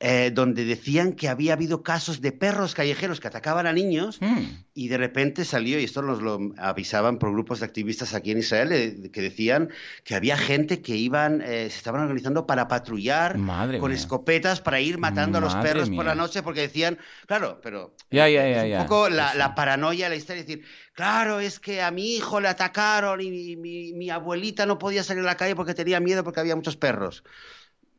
[0.00, 4.42] eh, donde decían que había habido casos de perros callejeros que atacaban a niños Mm.
[4.74, 8.38] y de repente salió, y esto nos lo avisaban por grupos de activistas aquí en
[8.38, 9.70] Israel, eh, que decían
[10.02, 13.98] que había gente que iban, eh, se estaban organizando para patrullar Madre con mía.
[13.98, 18.28] escopetas para ir matando a los perros por la noche porque decían, claro, pero Ya,
[18.28, 21.90] ya, ya, es un poco la, paranoia, la historia, es decir, claro, es que a
[21.90, 25.54] mi hijo le atacaron y mi, mi- mi abuelita no podía salir a la calle
[25.56, 27.22] porque tenía miedo porque había muchos perros.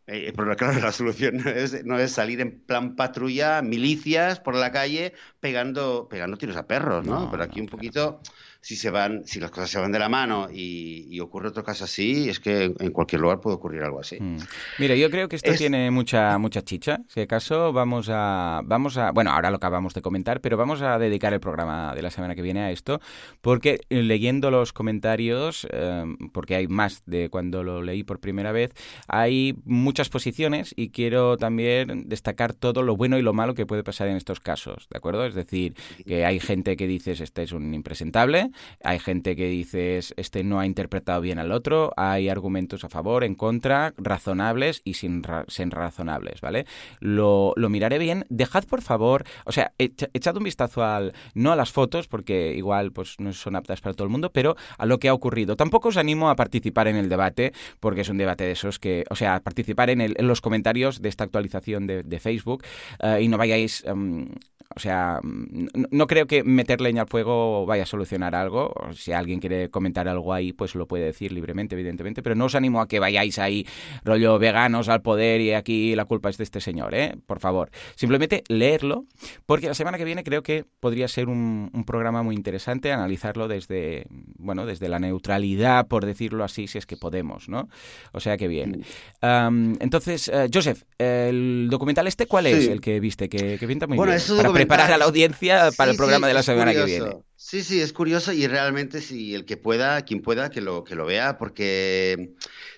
[0.08, 4.56] Eh, pero claro, la solución no es, no es salir en plan patrulla, milicias por
[4.56, 7.26] la calle pegando, pegando tiros a perros, ¿no?
[7.26, 8.22] No, pero aquí no, un claro.
[8.66, 11.64] Si se van, si las cosas se van de la mano y, y ocurre otro
[11.64, 14.18] caso así, es que en cualquier lugar puede ocurrir algo así.
[14.20, 14.38] Mm.
[14.80, 16.98] Mira, yo creo que esto Es- tiene mucha mucha chicha.
[17.08, 20.98] Si acaso vamos a vamos a bueno, ahora lo acabamos de comentar, pero vamos a
[20.98, 23.00] dedicar el programa de la semana que viene a esto,
[23.42, 28.52] porque eh, leyendo los comentarios, eh, porque hay más de cuando lo leí por primera
[28.52, 28.72] vez,
[29.08, 33.84] hay muchas posiciones y quiero también destacar todo lo bueno y lo malo que puede
[33.84, 35.24] pasar en estos casos, ¿de acuerdo?
[35.28, 38.50] Es decir, que hay gente que dices este es un impresentable,
[38.84, 43.24] hay gente que dices este no ha interpretado bien al otro, hay argumentos a favor,
[43.24, 46.66] en contra, razonables y sin, sin razonables, ¿vale?
[47.00, 48.26] Lo, lo miraré bien.
[48.30, 52.54] Dejad por favor, o sea, echa- echad un vistazo al, no a las fotos, porque
[52.56, 55.56] igual pues no son aptas para todo el mundo, pero a lo que ha ocurrido.
[55.56, 59.04] Tampoco os animo a participar en el debate, porque es un debate de esos que,
[59.10, 62.64] o sea, participar en, los comentarios de esta actualización de, de Facebook
[63.00, 63.84] eh, y no vayáis...
[63.86, 64.30] em,
[64.76, 68.74] o sea, mm, no, no creo que meter leña al fuego vaya a solucionar algo.
[68.94, 72.22] Si alguien quiere comentar algo ahí, pues lo puede decir libremente, evidentemente.
[72.22, 73.66] Pero no os animo a que vayáis ahí,
[74.04, 77.16] rollo veganos al poder y aquí la culpa es de este señor, ¿eh?
[77.26, 77.70] Por favor.
[77.96, 79.06] Simplemente leerlo,
[79.46, 83.48] porque la semana que viene creo que podría ser un, un programa muy interesante, analizarlo
[83.48, 87.70] desde, bueno, desde la neutralidad, por decirlo así, si es que podemos, ¿no?
[88.12, 88.84] O sea que bien.
[89.22, 92.66] Entonces, eh, Joseph, ¿el documental este cuál es?
[92.66, 92.72] Sí.
[92.72, 94.38] El que viste, que, que pinta muy Bueno, bien.
[94.38, 97.18] Para preparar a la audiencia para el Sí, programa sí, de la semana que viene.
[97.38, 100.96] Sí, sí, es curioso y realmente si el que pueda, quien pueda, que lo, que
[100.96, 102.34] lo vea, porque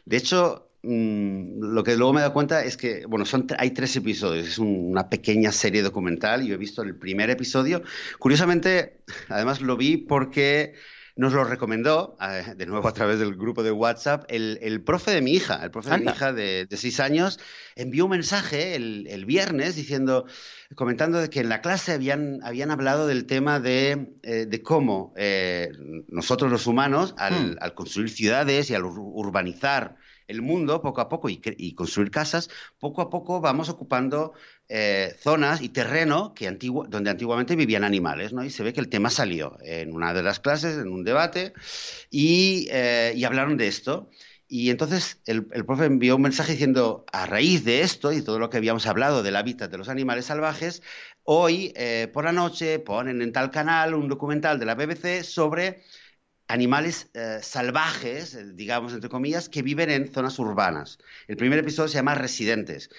[0.06, 3.72] de hecho mm, lo que luego me he dado cuenta es que, bueno, son, hay
[3.72, 7.84] tres episodios, es un- una pequeña serie documental y yo he visto el primer episodio.
[8.20, 10.74] Curiosamente, además lo vi porque
[11.18, 15.12] nos lo recomendó, eh, de nuevo a través del grupo de WhatsApp, el, el profe
[15.12, 17.40] de mi hija, el profe de mi hija de, de seis años,
[17.76, 20.26] envió un mensaje el, el viernes diciendo,
[20.76, 25.14] comentando de que en la clase habían, habían hablado del tema de, eh, de cómo
[25.18, 25.72] eh,
[26.08, 27.58] nosotros los humanos, al, Hmm.
[27.62, 29.96] al construir ciudades y al ur- urbanizar
[30.28, 34.34] el mundo poco a poco y, construir casas, poco a poco vamos ocupando
[34.70, 36.34] eh, zonas y terreno
[36.90, 38.44] donde antiguamente vivían animales, ¿no?
[38.44, 41.54] Y se ve que el tema salió en una de las clases, en un debate,
[42.10, 44.10] y, eh, y hablaron de esto.
[44.50, 48.40] Y entonces el, el profe envió un mensaje diciendo, a raíz de esto y todo
[48.40, 50.82] lo que habíamos hablado del hábitat de los animales salvajes,
[51.24, 55.84] hoy eh, por la noche ponen en tal canal un documental de la BBC sobre
[56.48, 61.00] animales eh, salvajes, eh, digamos entre comillas, que viven en zonas urbanas.
[61.28, 62.90] El primer episodio se llama Residentes.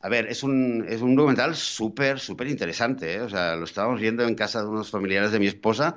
[0.00, 3.14] A ver, es un, es un documental súper, súper interesante.
[3.14, 3.20] ¿eh?
[3.22, 5.96] O sea, lo estábamos viendo en casa de unos familiares de mi esposa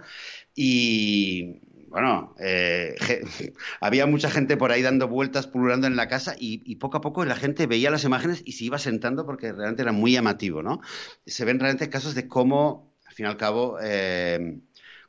[0.55, 6.35] y, bueno, eh, je- había mucha gente por ahí dando vueltas, pululando en la casa
[6.39, 9.51] y, y poco a poco la gente veía las imágenes y se iba sentando porque
[9.51, 10.81] realmente era muy llamativo, ¿no?
[11.25, 14.59] Se ven realmente casos de cómo, al fin y al cabo, eh,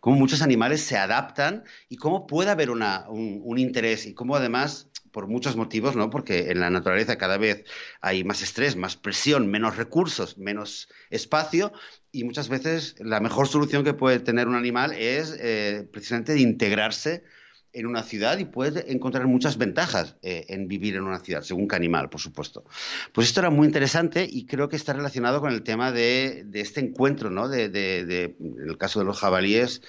[0.00, 5.28] cómo muchos animales se adaptan y cómo puede haber un interés y cómo además, por
[5.28, 6.10] muchos motivos, ¿no?
[6.10, 7.64] Porque en la naturaleza cada vez
[8.00, 11.72] hay más estrés, más presión, menos recursos, menos espacio
[12.12, 16.40] y muchas veces la mejor solución que puede tener un animal es eh, precisamente de
[16.40, 17.22] integrarse
[17.72, 21.68] en una ciudad y puede encontrar muchas ventajas eh, en vivir en una ciudad, según
[21.68, 22.64] qué animal, por supuesto.
[23.12, 26.80] Pues esto era muy interesante y creo que está relacionado con el tema de, este
[26.80, 27.48] encuentro, ¿no?
[27.48, 28.35] De,
[28.78, 29.83] caso de los jabalíes,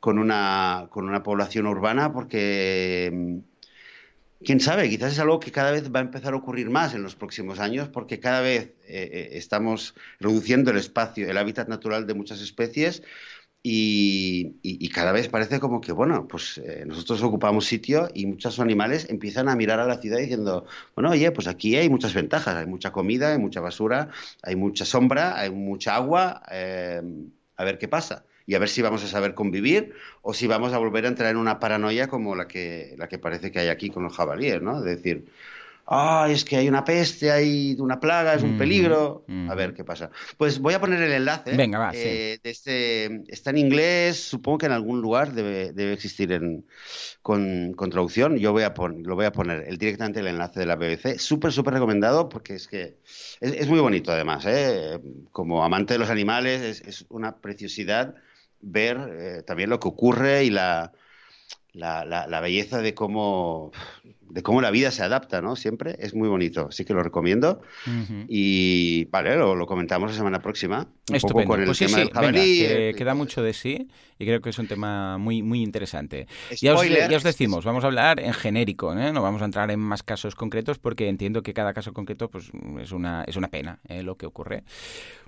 [0.00, 3.38] con una, con una población urbana, porque mm,
[4.44, 7.02] quién sabe, quizás es algo que cada vez va a empezar a ocurrir más en
[7.02, 12.06] los próximos años, porque cada vez eh, eh, estamos reduciendo el espacio, el hábitat natural
[12.06, 13.02] de muchas especies.
[13.62, 19.08] Y, cada vez parece como que, bueno, pues eh, nosotros ocupamos sitio y muchos animales
[19.10, 22.66] empiezan a mirar a la ciudad diciendo, bueno, oye, pues aquí hay muchas ventajas, hay
[22.66, 24.08] mucha comida, hay mucha basura,
[24.42, 27.02] hay mucha sombra, hay mucha agua, eh,
[27.56, 28.24] a ver qué pasa.
[28.46, 29.92] Y a ver si vamos a saber convivir
[30.22, 33.18] o si vamos a volver a entrar en una paranoia como la que, la que
[33.18, 34.78] parece que hay aquí con los jabalíes, ¿no?
[34.78, 35.26] Es decir,
[35.88, 39.24] ah, es que hay una peste, hay una plaga, es un peligro.
[39.48, 40.10] A ver qué pasa.
[40.36, 41.56] Pues voy a poner el enlace.
[41.56, 46.32] Venga, va, eh, este, está en inglés, supongo que en algún lugar debe, debe existir
[46.32, 46.66] en,
[47.22, 48.36] con, traducción.
[48.38, 51.18] Yo voy a lo voy a poner el, directamente el enlace de la BBC.
[51.18, 52.98] Súper, súper recomendado porque es que
[53.40, 54.44] es, muy bonito además.
[54.46, 55.00] ¿eh?
[55.32, 58.14] Como amante de los animales, es, una preciosidad
[58.60, 60.92] ver eh, también lo que ocurre y la,
[61.72, 63.72] la, la, belleza de cómo,
[64.30, 65.56] de cómo la vida se adapta, ¿no?
[65.56, 67.60] Siempre es muy bonito, así que lo recomiendo.
[68.28, 70.88] Y vale, lo, comentamos la semana próxima.
[71.10, 72.58] Un poco con el pues tema del jabalí.
[72.58, 73.88] que, queda mucho de sí
[74.18, 76.26] y creo que es un tema muy, muy interesante.
[76.60, 79.12] Ya os, ya os, decimos, vamos a hablar en genérico, ¿eh?
[79.12, 82.50] no vamos a entrar en más casos concretos porque entiendo que cada caso concreto pues,
[82.80, 84.02] es, una, es una pena ¿eh?
[84.02, 84.64] lo que ocurre.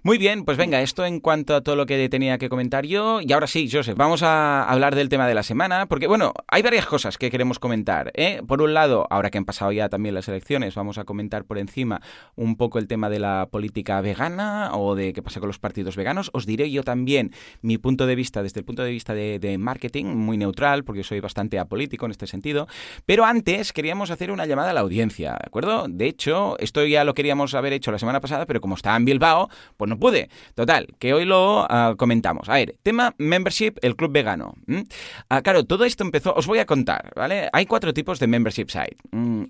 [0.02, 3.20] Muy bien, pues venga, esto en cuanto a todo lo que tenía que comentar yo.
[3.20, 6.62] Y ahora sí, Joseph, vamos a hablar del tema de la semana, porque bueno, hay
[6.62, 8.10] varias cosas que queremos comentar.
[8.14, 8.42] ¿eh?
[8.46, 11.58] Por un lado, ahora que han pasado ya también las elecciones, vamos a comentar por
[11.58, 12.00] encima
[12.36, 15.96] un poco el tema de la política vegana o de qué pasa con los partidos
[15.96, 16.30] veganos.
[16.32, 20.06] Os diré yo también mi punto de vista desde el punto de vista de, marketing,
[20.06, 22.66] muy neutral, porque soy bastante apolítico en este sentido.
[23.06, 25.86] Pero antes queríamos hacer una llamada a la audiencia, ¿de acuerdo?
[25.88, 29.04] De hecho, esto ya lo queríamos haber hecho la semana pasada, pero como estaba en
[29.04, 30.28] Bilbao, pues no pude.
[30.54, 32.48] Total, que hoy lo ah, comentamos.
[32.48, 34.54] A ver, tema membership, el club vegano.
[35.28, 37.48] Ah, claro, todo esto empezó, os voy a contar, ¿vale?
[37.52, 38.96] Hay cuatro tipos de membership site.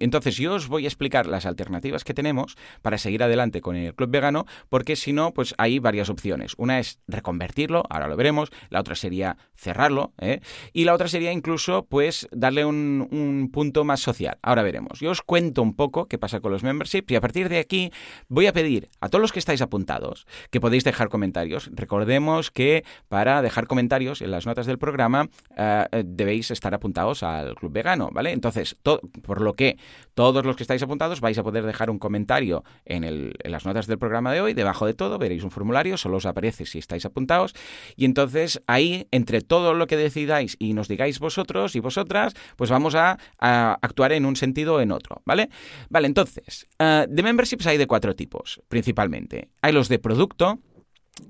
[0.01, 3.95] entonces, yo os voy a explicar las alternativas que tenemos para seguir adelante con el
[3.95, 6.55] club vegano, porque si no, pues hay varias opciones.
[6.57, 8.51] Una es reconvertirlo, ahora lo veremos.
[8.69, 10.13] La otra sería cerrarlo.
[10.19, 10.41] ¿eh?
[10.73, 14.39] Y la otra sería incluso, pues, darle un, un punto más social.
[14.43, 15.01] Ahora veremos.
[15.01, 17.91] Yo os cuento un poco qué pasa con los memberships y a partir de aquí
[18.29, 21.71] voy a pedir a todos los que estáis apuntados que podéis dejar comentarios.
[21.73, 27.23] Recordemos que para dejar comentarios en las notas del programa eh, eh, debéis estar apuntados
[27.23, 28.33] al Club Vegano, ¿vale?
[28.33, 28.77] Entonces,
[29.21, 29.79] por lo que
[30.15, 33.99] todos los que estáis apuntados vais a poder dejar un comentario en, las notas del
[33.99, 34.55] programa de hoy.
[34.55, 37.55] Debajo de todo veréis un formulario, solo os aparece si estáis apuntados.
[37.97, 42.71] Y entonces ahí, entre todo lo que decidáis y nos digáis vosotros y vosotras, pues
[42.71, 45.49] vamos a, actuar en un sentido o en otro, ¿vale?
[45.89, 49.49] Vale, entonces, eh, de memberships hay de cuatro tipos, principalmente.
[49.63, 50.59] Hay los de producto,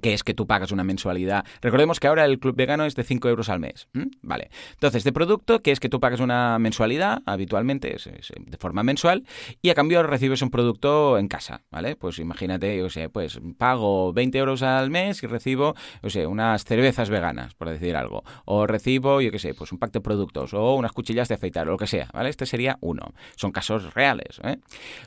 [0.00, 1.44] que es que tú pagas una mensualidad.
[1.60, 3.88] Recordemos que ahora el club vegano es de 5 euros al mes.
[4.22, 4.50] Vale.
[4.72, 9.24] Entonces, de producto, que es que tú pagas una mensualidad, habitualmente de forma mensual,
[9.62, 11.96] y a cambio recibes un producto en casa, ¿vale?
[11.96, 16.64] Pues imagínate, yo sé, pues pago 20 euros al mes y recibo, yo sé, unas
[16.64, 18.22] cervezas veganas, por decir algo.
[18.44, 21.68] O recibo, yo qué sé, pues un pack de productos, o unas cuchillas de afeitar,
[21.68, 22.30] o lo que sea, ¿vale?
[22.30, 23.12] Este sería uno.
[23.36, 24.58] Son casos reales, ¿eh?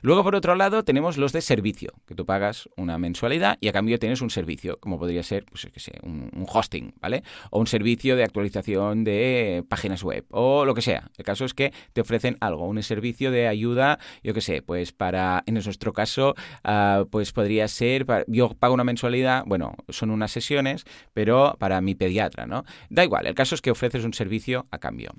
[0.02, 3.74] Luego, por otro lado, tenemos los de servicio, que tú pagas una mensualidad y a
[3.74, 7.24] cambio tienes un servicio como podría ser, pues, que sé, un, hosting, ¿vale?
[7.52, 11.10] O un servicio de actualización de páginas web, o lo que sea.
[11.18, 14.92] El caso es que te ofrecen algo, un servicio de ayuda, yo qué sé, pues
[14.92, 20.32] para, en nuestro caso, ah, pues podría ser, yo pago una mensualidad, bueno, son unas
[20.32, 22.66] sesiones, pero para mi pediatra, ¿no?
[22.90, 25.12] Da igual, el caso es que ofreces un servicio a cambio.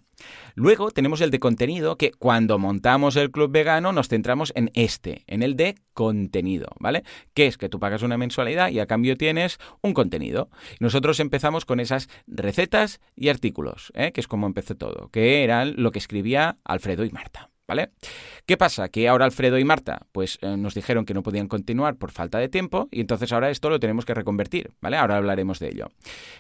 [0.55, 5.25] Luego tenemos el de contenido, que cuando montamos el club vegano nos centramos en este,
[5.27, 7.05] en el de contenido, ¿vale?
[7.35, 9.34] Que es que tú pagas una mensualidad y a cambio tienes
[9.81, 10.49] un contenido.
[10.81, 14.13] Nosotros empezamos con esas recetas y artículos, ¿eh?
[14.13, 17.51] que es como empezó todo, que eran lo que escribía Alfredo y Marta.
[17.67, 17.93] ¿Vale?
[18.45, 18.91] ¿Qué pasa?
[18.91, 22.39] Que ahora Alfredo y Marta pues eh, nos dijeron que no podían continuar por falta
[22.39, 24.99] de tiempo y entonces ahora esto lo tenemos que reconvertir, ¿vale?
[24.99, 25.89] Ahora hablaremos de ello.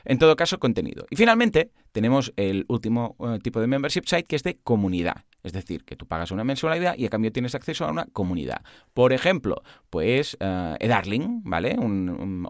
[0.04, 1.06] En todo caso, contenido.
[1.08, 5.24] Y finalmente tenemos el último eh, tipo de membership site que es de comunidad.
[5.44, 8.62] Es decir, que tú pagas una mensualidad y a cambio tienes acceso a una comunidad.
[8.94, 11.76] Por ejemplo, pues uh, Edarling, ¿vale?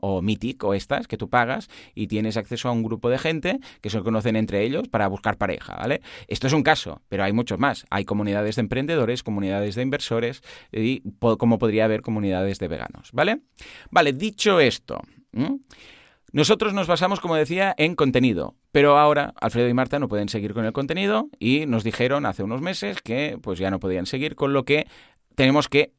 [0.01, 3.59] o Mythic o estas que tú pagas y tienes acceso a un grupo de gente
[3.81, 6.01] que se conocen entre ellos para buscar pareja, ¿vale?
[6.29, 7.85] Esto es un caso, pero hay muchos más.
[7.91, 13.41] Hay comunidades de emprendedores, comunidades de inversores y como podría haber comunidades de veganos, ¿vale?
[13.91, 15.01] Vale, dicho esto...
[16.35, 20.53] Nosotros nos basamos, como decía, en contenido, pero ahora Alfredo y Marta no pueden seguir
[20.53, 24.35] con el contenido y nos dijeron hace unos meses que pues ya no podían seguir,
[24.35, 24.89] con lo que
[25.37, 25.93] tenemos que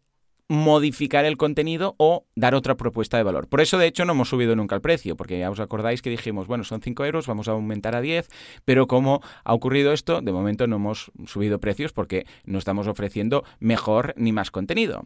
[0.50, 3.48] modificar el contenido o dar otra propuesta de valor.
[3.48, 6.10] Por eso, de hecho, no hemos subido nunca el precio, porque ya os acordáis que
[6.10, 8.28] dijimos, bueno, son 5 euros, vamos a aumentar a 10,
[8.66, 13.46] pero como ha ocurrido esto, de momento no hemos subido precios porque no estamos ofreciendo
[13.60, 15.06] mejor ni más contenido.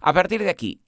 [0.00, 0.80] A partir de aquí,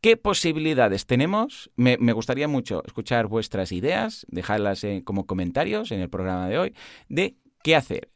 [0.00, 1.70] ¿Qué posibilidades tenemos?
[1.74, 6.74] Me, gustaría mucho escuchar vuestras ideas, dejarlas como comentarios en el programa de hoy,
[7.08, 7.34] de
[7.64, 8.08] qué hacer.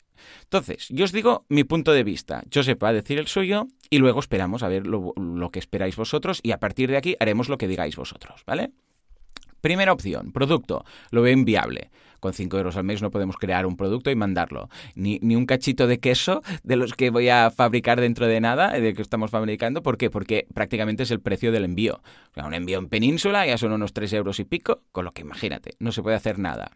[0.45, 2.45] Entonces, yo os digo mi punto de vista.
[2.55, 5.97] Josep va a decir el suyo y luego esperamos a ver lo, lo que esperáis
[5.97, 8.71] vosotros y a partir de aquí haremos lo que digáis vosotros, ¿vale?
[9.61, 10.85] Primera opción, producto.
[11.11, 11.91] Lo veo inviable
[12.23, 14.71] con 5 euros al mes no podemos crear un producto y mandarlo.
[14.95, 18.71] Ni, ni, un cachito de queso de los que voy a fabricar dentro de nada,
[18.71, 19.83] de que estamos fabricando.
[19.83, 20.09] ¿Por qué?
[20.09, 22.01] Porque prácticamente es el precio del envío.
[22.31, 25.11] O sea, un envío en península ya son unos 3 euros y pico, con lo
[25.11, 26.71] que imagínate, no se puede hacer nada.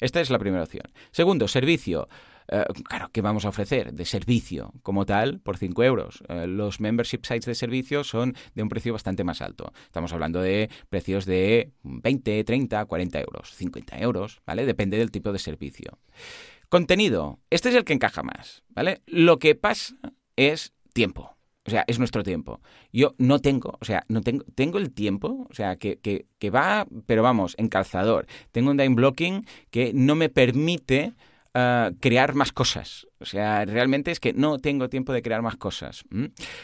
[0.00, 0.84] Esta es la primera opción.
[1.12, 2.08] Segundo, servicio.
[2.48, 3.92] Eh, claro, ¿qué vamos a ofrecer?
[3.92, 6.22] De servicio como tal por 5 euros.
[6.28, 9.72] Eh, los membership sites de servicio son de un precio bastante más alto.
[9.86, 14.66] Estamos hablando de precios de 20, 30, 40 euros, 50 euros, ¿vale?
[14.66, 15.98] Depende del tipo de servicio.
[16.68, 17.40] Contenido.
[17.50, 19.02] Este es el que encaja más, ¿vale?
[19.06, 19.94] Lo que pasa
[20.36, 21.36] es tiempo.
[21.64, 22.60] O sea, es nuestro tiempo.
[22.92, 26.50] Yo no tengo, o sea, no tengo, tengo el tiempo, o sea, que, que, que
[26.50, 28.26] va, pero vamos, en calzador.
[28.50, 31.14] Tengo un time blocking que no me permite
[31.52, 33.06] crear más cosas.
[33.20, 36.04] O sea, realmente es que no tengo tiempo de crear más cosas.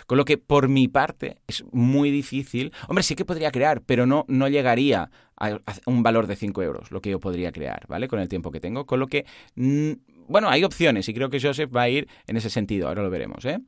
[0.06, 2.72] Con lo que por mi parte es muy difícil.
[2.88, 6.90] Hombre, sí que podría crear, pero no, no llegaría a, un valor de 5 euros,
[6.90, 8.08] lo que yo podría crear, ¿vale?
[8.08, 8.86] Con el tiempo que tengo.
[8.86, 9.26] Con lo que,
[9.56, 12.88] bueno, hay opciones y creo que Joseph va a ir en ese sentido.
[12.88, 13.58] Ahora lo veremos, ¿eh?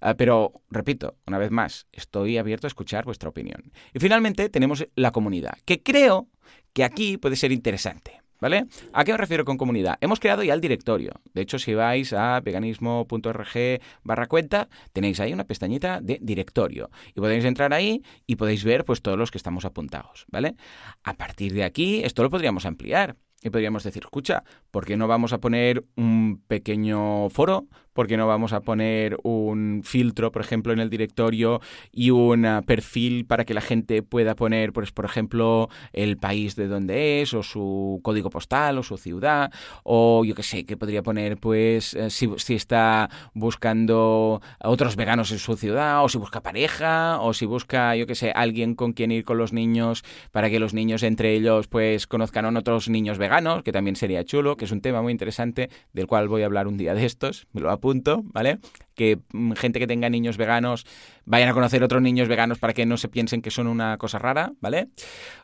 [0.00, 3.72] Ah, pero, repito, una vez más, estoy abierto a escuchar vuestra opinión.
[3.94, 6.28] Y finalmente tenemos la comunidad, que creo
[6.72, 8.21] que aquí puede ser interesante.
[8.42, 8.66] ¿Vale?
[8.92, 9.98] ¿A qué me refiero con comunidad?
[10.00, 11.12] Hemos creado ya el directorio.
[11.32, 16.90] De hecho, si vais a veganismo.org barra cuenta, tenéis ahí una pestañita de directorio.
[17.14, 20.56] Y podéis entrar ahí y podéis ver pues todos los que estamos apuntados, ¿vale?
[21.04, 23.14] A partir de aquí, esto lo podríamos ampliar.
[23.44, 24.42] Y podríamos decir, escucha,
[24.72, 29.18] ¿por qué no vamos a poner un pequeño foro ¿Por qué no vamos a poner
[29.22, 31.60] un filtro, por ejemplo, en el directorio
[31.92, 36.56] y un ah, perfil para que la gente pueda poner, pues, por ejemplo, el país
[36.56, 39.52] de donde es, o su código postal, o su ciudad,
[39.84, 45.38] o yo qué sé, que podría poner, pues, eh, si, está buscando otros veganos en
[45.38, 49.10] su ciudad, o si busca pareja, o si busca, yo qué sé, alguien con quien
[49.10, 53.18] ir con los niños para que los niños entre ellos, pues, conozcan a otros niños
[53.18, 56.46] veganos, que también sería chulo, que es un tema muy interesante del cual voy a
[56.46, 58.60] hablar un día de estos, me lo punto, ¿vale?
[58.94, 60.86] Que mm, gente que tenga niños veganos
[61.24, 64.20] vayan a conocer otros niños veganos para que no se piensen que son una cosa
[64.20, 64.86] rara, ¿vale?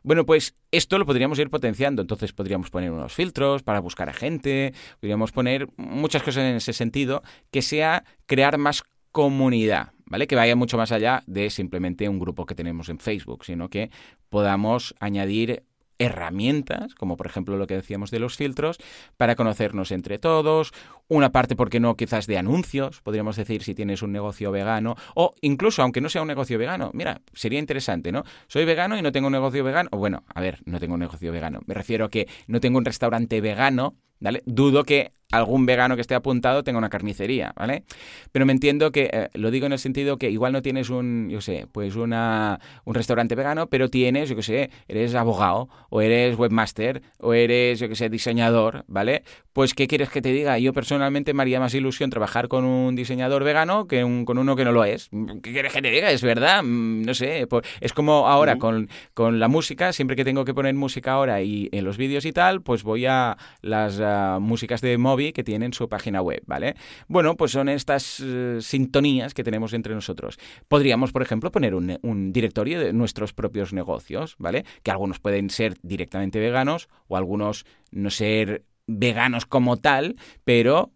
[0.04, 2.00] Bueno, pues esto lo podríamos ir potenciando.
[2.00, 6.72] Entonces podríamos poner unos filtros para buscar a gente, podríamos poner muchas cosas en ese
[6.72, 10.28] sentido, que sea crear más comunidad, ¿vale?
[10.28, 13.90] Que vaya mucho más allá de simplemente un grupo que tenemos en Facebook, sino que
[14.28, 15.64] podamos añadir
[15.98, 18.78] herramientas, como por ejemplo lo que decíamos de los filtros,
[19.16, 20.72] para conocernos entre todos,
[21.08, 24.96] una parte, ¿por qué no?, quizás de anuncios, podríamos decir si tienes un negocio vegano,
[25.14, 28.24] o incluso aunque no sea un negocio vegano, mira, sería interesante, ¿no?
[28.46, 31.00] Soy vegano y no tengo un negocio vegano, o bueno, a ver, no tengo un
[31.00, 34.42] negocio vegano, me refiero a que no tengo un restaurante vegano, ¿vale?
[34.46, 37.84] Dudo que algún vegano que esté apuntado tenga una carnicería, ¿vale?
[38.32, 41.28] Pero me entiendo que, eh, lo digo en el sentido que igual no tienes un,
[41.28, 46.00] yo sé, pues una, un restaurante vegano, pero tienes, yo qué sé, eres abogado, o
[46.00, 49.22] eres webmaster, o eres, yo qué sé, diseñador, ¿vale?
[49.52, 50.58] Pues, ¿qué quieres que te diga?
[50.58, 54.64] Yo personalmente me haría más ilusión trabajar con un diseñador vegano que con uno que
[54.64, 55.10] no lo es.
[55.42, 56.10] ¿Qué quieres que te diga?
[56.10, 57.46] Es verdad, mm, no sé,
[57.80, 61.68] es como ahora con, con, la música, siempre que tengo que poner música ahora y
[61.72, 64.00] en los vídeos y tal, pues voy a las
[64.40, 66.74] músicas de móvil que tienen su página web, ¿vale?
[67.08, 70.38] Bueno, pues son estas eh, sintonías que tenemos entre nosotros.
[70.68, 74.64] Podríamos, por ejemplo, poner un, directorio de nuestros propios negocios, ¿vale?
[74.82, 80.92] Que algunos pueden ser directamente veganos o algunos no ser veganos como tal, pero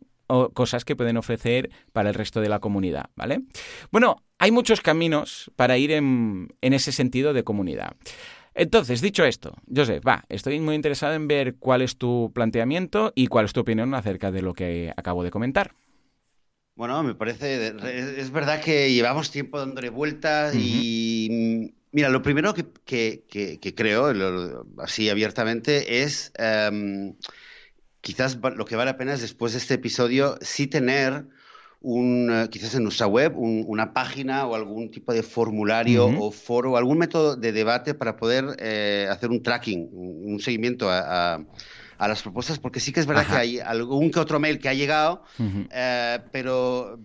[0.54, 3.42] cosas que pueden ofrecer para el resto de la comunidad, ¿vale?
[3.90, 7.96] Bueno, hay muchos caminos para ir en ese sentido de comunidad.
[8.54, 13.28] Entonces, dicho esto, Joseph, va, estoy muy interesado en ver cuál es tu planteamiento y
[13.28, 15.74] cuál es tu opinión acerca de lo que acabo de comentar.
[16.74, 17.74] Bueno, me parece,
[18.18, 23.22] es verdad que llevamos tiempo dándole vueltas y mira, lo primero que,
[23.76, 27.14] creo, así abiertamente, es em,
[28.00, 31.26] quizás lo que vale la pena es después de este episodio sí tener
[31.82, 36.76] un, eh, quizás en nuestra web una página o algún tipo de formulario o foro
[36.76, 41.44] algún método de debate para poder eh, hacer un tracking, un, seguimiento a,
[41.98, 44.74] las propuestas, porque sí que es verdad que hay algún que otro mail que ha
[44.74, 45.22] llegado,
[45.70, 46.98] eh, pero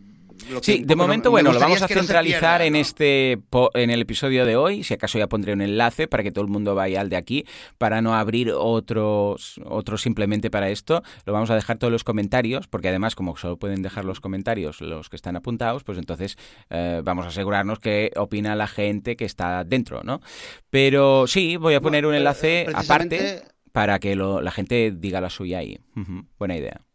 [0.61, 3.39] sí, de momento, bueno, lo vamos a centralizar en este
[3.73, 4.83] en el episodio de hoy.
[4.83, 7.45] Si acaso ya pondré un enlace para que todo el mundo vaya al de aquí,
[7.77, 11.03] para no abrir otros, otros simplemente para esto.
[11.25, 14.81] Lo vamos a dejar todos los comentarios, porque además, como solo pueden dejar los comentarios
[14.81, 16.37] los que están apuntados, pues entonces
[16.69, 20.21] eh, vamos a asegurarnos que opina la gente que está dentro, ¿no?
[20.69, 25.59] Pero sí, voy a poner un enlace aparte para que la gente diga la suya
[25.59, 25.79] ahí.
[26.37, 26.86] buena idea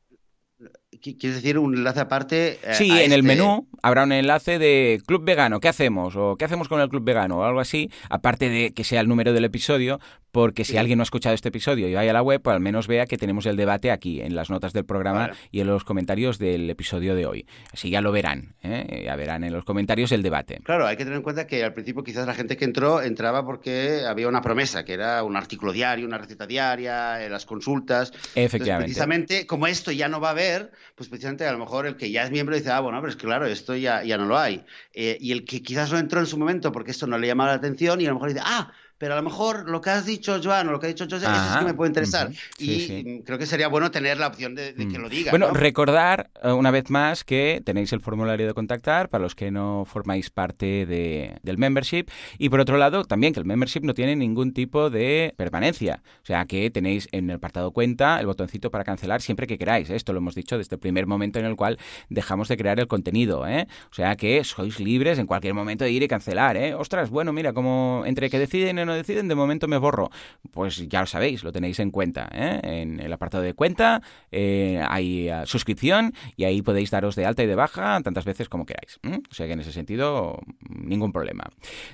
[1.02, 2.58] ¿quieres decir un enlace aparte?
[2.62, 6.14] Eh, sí, en el este menú habrá un enlace de Club Vegano, ¿qué hacemos?
[6.16, 7.38] O ¿qué hacemos con el Club Vegano?
[7.38, 10.00] O algo así, aparte de que sea el número del episodio,
[10.32, 12.60] porque si alguien no ha escuchado este episodio y vaya a la web, pues al
[12.60, 15.84] menos vea que tenemos el debate aquí, en las notas del programa y en los
[15.84, 17.46] comentarios del episodio de hoy.
[17.72, 19.02] Así ya lo verán, ¿eh?
[19.04, 20.60] ya verán en los comentarios el debate.
[20.64, 23.44] Claro, hay que tener en cuenta que al principio quizás la gente que entró entraba
[23.44, 28.12] porque había una promesa, que era un artículo diario, una receta diaria, eh, las consultas.
[28.34, 28.86] Efectivamente.
[28.86, 30.72] precisamente, como esto ya no va a haber,
[31.02, 33.16] pues precisamente a lo mejor el que ya es miembro dice, ah, bueno, pero es
[33.16, 34.64] que claro, esto ya, ya no lo hay.
[34.92, 37.50] Eh, y el que quizás no entró en su momento porque esto no le llamaba
[37.50, 38.72] la atención y a lo mejor dice, ah,
[39.02, 41.26] pero a lo mejor lo que has dicho, Joan, o lo que ha dicho José,
[41.26, 42.30] eso es que me puede interesar.
[42.60, 45.02] y creo que sería bueno tener la opción de, que mm.
[45.02, 45.32] lo diga.
[45.32, 49.50] Bueno, recordar eh, una vez más que tenéis el formulario de contactar para los que
[49.50, 52.04] no formáis parte de, del membership.
[52.38, 56.04] Y por otro lado, también que el membership no tiene ningún tipo de permanencia.
[56.22, 59.90] O sea, que tenéis en el apartado cuenta el botoncito para cancelar siempre que queráis.
[59.90, 61.76] Esto lo hemos dicho desde el primer momento en el cual
[62.08, 63.48] dejamos de crear el contenido.
[63.48, 63.66] ¿eh?
[63.90, 66.56] O sea, que sois libres en cualquier momento de ir y cancelar.
[66.56, 66.74] ¿eh?
[66.74, 70.10] Ostras, bueno, mira, como entre que deciden en deciden, de momento me borro.
[70.50, 72.28] Pues ya lo sabéis, lo tenéis en cuenta.
[72.32, 72.60] ¿eh?
[72.62, 77.42] En el apartado de cuenta eh, hay eh, suscripción y ahí podéis daros de alta
[77.42, 78.98] y de baja tantas veces como queráis.
[79.30, 80.38] O sea que en ese sentido,
[80.68, 81.44] ningún problema.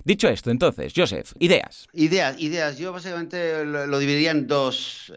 [0.05, 1.89] Dicho esto, entonces, Joseph, ideas.
[1.93, 2.79] Ideas, ideas.
[2.79, 5.13] Yo básicamente lo, dividiría en dos,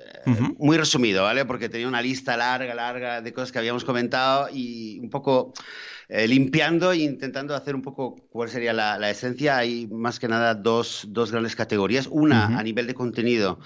[0.57, 1.45] muy resumido, ¿vale?
[1.45, 5.53] Porque tenía una lista larga, larga de cosas que habíamos comentado y un poco
[6.13, 9.55] eh, limpiando e intentando hacer un poco cuál sería la, esencia.
[9.55, 12.07] Hay más que nada dos, grandes categorías.
[12.11, 13.59] Una, a nivel de contenido,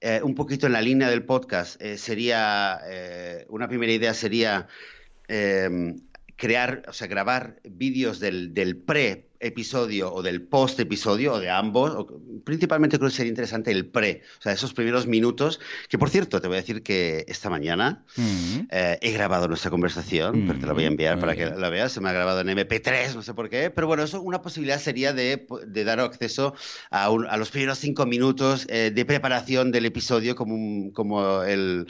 [0.00, 2.80] eh, un poquito en la línea del podcast, eh, sería,
[3.48, 4.66] una primera idea sería
[6.34, 11.50] crear, o sea, grabar vídeos del, del pre episodio o del post episodio o de
[11.50, 12.06] ambos,
[12.44, 16.40] principalmente creo que sería interesante el pre, o sea, esos primeros minutos, que por cierto,
[16.40, 18.68] te voy a decir que esta mañana mm.
[18.70, 21.68] eh, he grabado nuestra conversación, pero te la voy a mm, enviar para que la
[21.68, 24.42] veas, se me ha grabado en MP3, no sé por qué, pero bueno, eso una
[24.42, 26.54] posibilidad sería de, de dar acceso
[26.90, 31.86] a, a, los primeros cinco minutos eh, de preparación del episodio como, como el,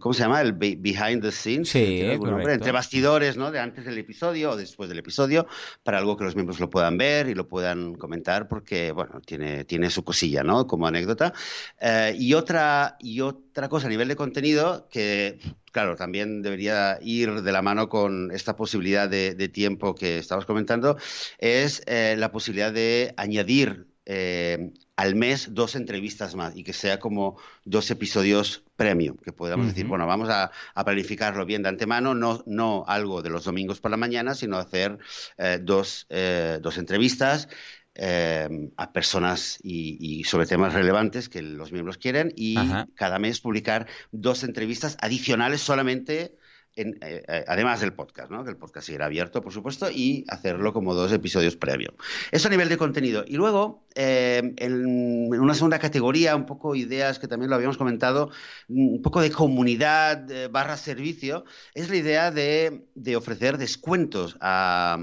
[0.00, 0.40] ¿cómo se llama?
[0.40, 3.50] El behind the scenes, sí, entre bastidores, ¿no?
[3.50, 5.46] De antes del episodio o después del episodio,
[5.82, 9.64] para algo que los miembros lo puedan ver y lo puedan comentar porque, bueno, tiene,
[9.64, 10.66] tiene su cosilla, ¿no?
[10.66, 11.32] Como anécdota.
[11.80, 15.38] Eh, y, otra, y otra cosa a nivel de contenido que,
[15.72, 20.96] claro, también debería ir de la mano con esta posibilidad de, tiempo que estabas comentando,
[21.38, 26.98] es eh, la posibilidad de añadir eh, al mes dos entrevistas más y que sea
[26.98, 30.50] como dos episodios premium, que podamos decir, bueno, vamos a,
[30.84, 34.98] planificarlo bien de antemano, no, no algo de los domingos por la mañana, sino hacer
[35.38, 37.48] eh, dos, eh, dos, entrevistas
[37.94, 42.56] eh, a personas y, sobre temas relevantes que los miembros quieren y
[42.94, 46.36] cada mes publicar dos entrevistas adicionales solamente
[46.78, 48.44] eh, eh, además del podcast, ¿no?
[48.44, 51.94] que el podcast seguirá abierto, por supuesto, y hacerlo como dos episodios previos.
[52.30, 53.24] Eso a nivel de contenido.
[53.26, 58.30] Y luego, eh, en, una segunda categoría, un poco ideas que también lo habíamos comentado,
[58.68, 62.84] un poco de comunidad barra servicio, es la idea de,
[63.16, 64.98] ofrecer descuentos a,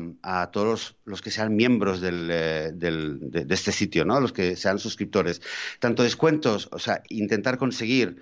[0.53, 4.19] todos los, que sean miembros de, de, este sitio, ¿no?
[4.19, 5.41] los que sean suscriptores.
[5.79, 8.21] Tanto descuentos, o sea, intentar conseguir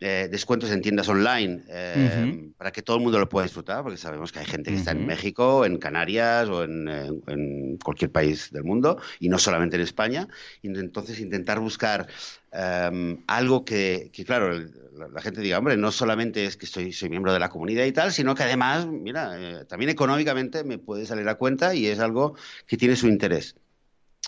[0.00, 3.96] eh, descuentos en tiendas online eh, para que todo el mundo lo pueda disfrutar, porque
[3.96, 8.64] sabemos que hay gente que está en México, en Canarias o en, cualquier país del
[8.64, 10.28] mundo y no solamente en España.
[10.62, 12.08] Y entonces intentar buscar
[12.52, 14.58] em, algo que, claro,
[15.12, 17.92] la, gente diga, hombre, no solamente es que soy, soy miembro de la comunidad y
[17.92, 22.00] tal, sino que además, mira, eh, también económicamente me puede salir a cuenta y es
[22.00, 22.34] algo
[22.66, 23.54] que tiene su interés.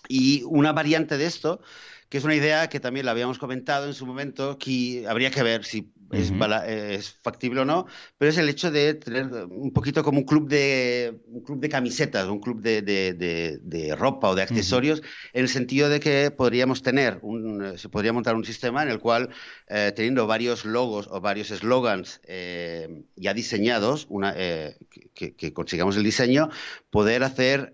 [0.09, 1.61] Y una variante de esto
[2.09, 5.43] que es una idea que también la habíamos comentado en su momento, que habría que
[5.43, 7.87] ver si es, factible o no,
[8.19, 11.69] pero es el hecho de tener un poquito como un club de, un club de
[11.69, 15.03] camisetas, un club de, de, ropa o de accesorios,
[15.33, 18.99] en el sentido de que podríamos tener, un, se podría montar un sistema en el
[18.99, 19.31] cual,
[19.69, 24.77] eh, teniendo varios logos o varios eslogans eh, ya diseñados, una, eh,
[25.15, 26.51] que, que, consigamos el diseño,
[26.91, 27.73] poder hacer,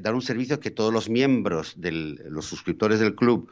[0.00, 3.50] dar un servicio que todos los miembros, de los suscriptores del club,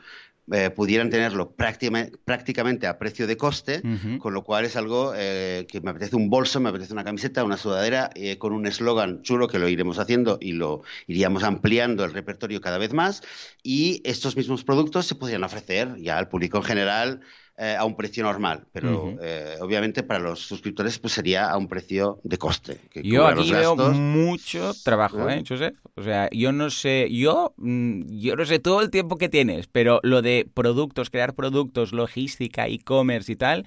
[0.52, 3.82] eh, pudieran tenerlo prácticamente a precio de coste,
[4.18, 7.44] con lo cual es algo eh, que me apetece un bolso, me apetece una camiseta,
[7.44, 12.04] una sudadera, eh, con un eslogan chulo que lo iremos haciendo y lo iríamos ampliando
[12.04, 13.22] el repertorio cada vez más.
[13.62, 17.20] Y estos mismos productos se podrían ofrecer ya al público en general
[17.62, 21.68] eh, a un precio normal, pero eh, obviamente para los suscriptores pues sería a un
[21.68, 22.80] precio de coste.
[23.02, 25.76] yo aquí veo mucho trabajo, ¿eh, Joseph?
[25.94, 29.66] O sea, yo no sé, yo, mm, yo no sé todo el tiempo que tienes,
[29.66, 33.66] pero lo de productos, crear productos, logística, e-commerce y tal,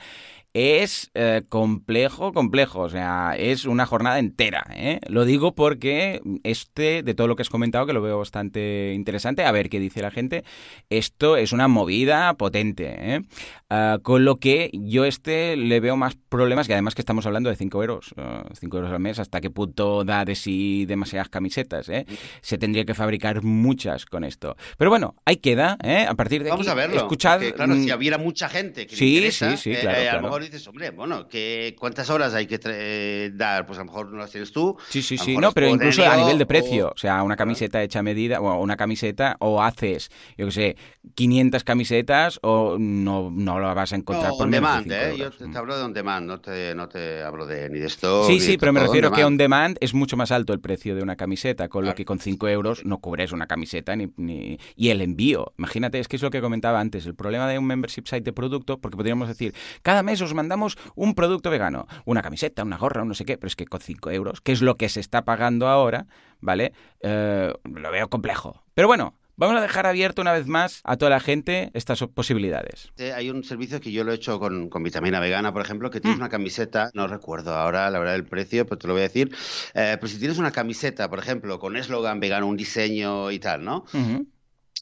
[0.53, 4.65] es eh, complejo, complejo, o sea, es una jornada entera.
[4.75, 4.99] ¿eh?
[5.07, 9.43] Lo digo porque este, de todo lo que has comentado, que lo veo bastante interesante,
[9.43, 10.43] a ver qué dice la gente,
[10.89, 12.95] esto es una movida potente.
[13.15, 13.21] ¿eh?
[13.69, 17.49] Ah, con lo que yo este le veo más problemas, y además que estamos hablando
[17.49, 18.13] de 5 euros,
[18.59, 21.89] 5 euros al mes, hasta qué punto da de sí demasiadas camisetas.
[21.89, 22.05] ¿eh?
[22.41, 24.55] Se tendría que fabricar muchas con esto.
[24.77, 26.05] Pero bueno, ahí queda, ¿eh?
[26.07, 26.97] a partir de Vamos aquí, a verlo.
[26.97, 27.41] escuchad...
[27.55, 30.09] claro, si mm, hubiera mucha gente que le Sí, interesa, sí, sí, eh, claro, eh,
[30.09, 33.65] a lo mejor dices, hombre, bueno, que ¿cuántas horas hay que eh, dar?
[33.65, 34.77] Pues a lo mejor no las tienes tú.
[34.89, 35.37] Sí, sí, sí.
[35.37, 36.87] No, pero incluso a nivel de precio.
[36.89, 40.51] o- O sea, una camiseta hecha a medida, o una camiseta, o haces, yo qué
[40.51, 40.77] sé,
[41.15, 44.95] 500 camisetas, o no, no lo vas a encontrar No, por on de demand, 5
[44.95, 45.15] ¿eh?
[45.17, 47.87] Yo te, te hablo de on demand, no te, no te hablo de ni de
[47.87, 48.25] stock.
[48.27, 49.77] Sí, sí, pero me todo on refiero que on demand.
[49.81, 52.85] es mucho más alto el precio de una camiseta, con lo que con 5 euros
[52.85, 55.53] no cubres una camiseta ni, ni- y el envío.
[55.57, 58.33] Imagínate, es que es lo que comentaba antes, el problema de un membership site de
[58.33, 63.01] producto, porque podríamos decir, cada mes os mandamos un producto vegano, una camiseta, una gorra,
[63.03, 64.99] un no sé qué, pero es que con 5 euros, que es lo que se
[64.99, 66.07] está pagando ahora,
[66.41, 66.73] ¿vale?
[67.01, 68.63] Eh, lo veo complejo.
[68.73, 69.15] Pero bueno.
[69.35, 72.91] Vamos a dejar abierto una vez más a toda la gente estas posibilidades.
[72.97, 75.89] Eh, Hay un servicio que yo lo he hecho con, con vitamina vegana, por ejemplo,
[75.89, 76.21] que tienes Mm.
[76.21, 79.35] una camiseta, no recuerdo ahora la verdad el precio, pero te lo voy a decir.
[79.73, 83.65] Eh, pero si tienes una camiseta, por ejemplo, con eslogan vegano, un diseño y tal,
[83.65, 83.85] ¿no?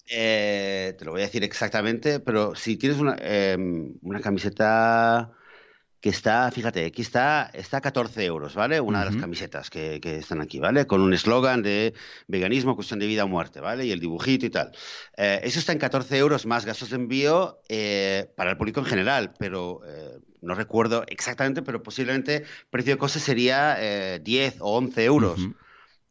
[0.09, 3.55] Eh, te lo voy a decir exactamente, pero si tienes una, eh,
[4.01, 5.31] una camiseta
[6.01, 8.81] que está, fíjate, aquí está, está a 14 euros, ¿vale?
[8.81, 10.87] Una de las camisetas que, que están aquí, ¿vale?
[10.87, 11.93] Con un eslogan de
[12.27, 13.85] veganismo, cuestión de vida o muerte, ¿vale?
[13.85, 14.71] Y el dibujito y tal.
[15.15, 18.87] Eh, eso está en 14 euros más gastos de envío eh, para el público en
[18.87, 24.77] general, pero eh, no recuerdo exactamente, pero posiblemente precio de coste sería eh, 10 o
[24.77, 25.39] 11 euros.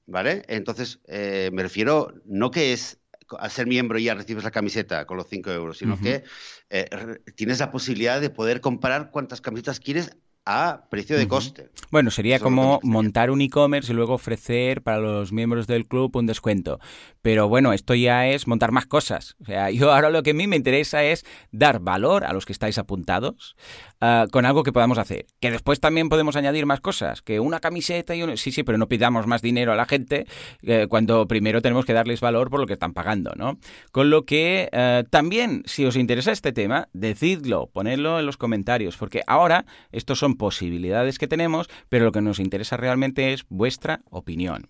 [0.07, 0.43] ¿Vale?
[0.49, 2.99] Entonces, me refiero, no que es
[3.39, 6.25] al ser miembro ya recibes la camiseta con los 5 euros, sino que
[6.71, 6.89] eh,
[7.37, 10.17] tienes la posibilidad de poder comprar cuántas camisetas quieres
[10.47, 11.71] a precio de coste.
[11.91, 16.15] Bueno, sería Eso como montar un e-commerce y luego ofrecer para los miembros del club
[16.17, 16.81] un descuento.
[17.23, 19.37] Pero bueno, esto ya es montar más cosas.
[19.41, 22.47] O sea, yo ahora lo que a mí me interesa es dar valor a los
[22.47, 23.57] que estáis apuntados
[24.01, 25.27] ah, con algo que podamos hacer.
[25.41, 27.21] Que después también podemos añadir más cosas.
[27.21, 28.37] Que una camiseta y un...
[28.37, 30.27] Sí, sí, pero no pidamos más dinero a la gente
[30.63, 33.59] eh, cuando primero tenemos que darles valor por lo que están pagando, ¿no?
[33.93, 38.97] Con lo que eh, también, si os interesa este tema, decidlo, ponedlo en los comentarios,
[38.97, 44.01] porque ahora estos son posibilidades que tenemos, pero lo que nos interesa realmente es vuestra
[44.11, 44.69] opinión.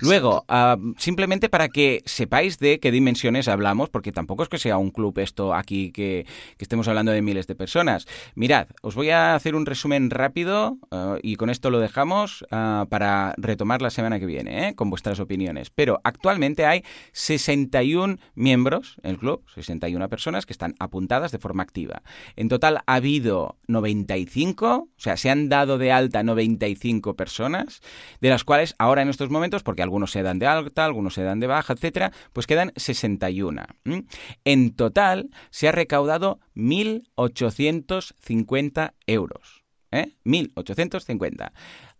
[0.00, 4.78] Luego, ah, simplemente para que sepáis de qué dimensiones hablamos, porque tampoco es que sea
[4.78, 6.26] un club esto aquí que,
[6.56, 8.06] que estemos hablando de miles de personas.
[8.34, 12.86] Mirad, os voy a hacer un resumen rápido ah, y con esto lo dejamos ah,
[12.88, 14.74] para retomar la semana que viene, ¿eh?
[14.74, 15.70] con vuestras opiniones.
[15.70, 16.82] Pero actualmente hay
[17.12, 22.02] 61 miembros en el club, 61 personas que están apuntadas de forma activa.
[22.36, 27.80] En total ha habido 95, o sea, se han dado de alta 95 personas,
[28.20, 31.22] de las cuales ahora en estos momentos, porque algunos se dan de alta, algunos se
[31.22, 33.62] dan de baja, etcétera, pues quedan 61.
[33.84, 34.04] ¿m?
[34.44, 39.66] En total se ha recaudado 1.850 euros.
[39.90, 40.14] ¿eh?
[40.24, 41.52] 1.850.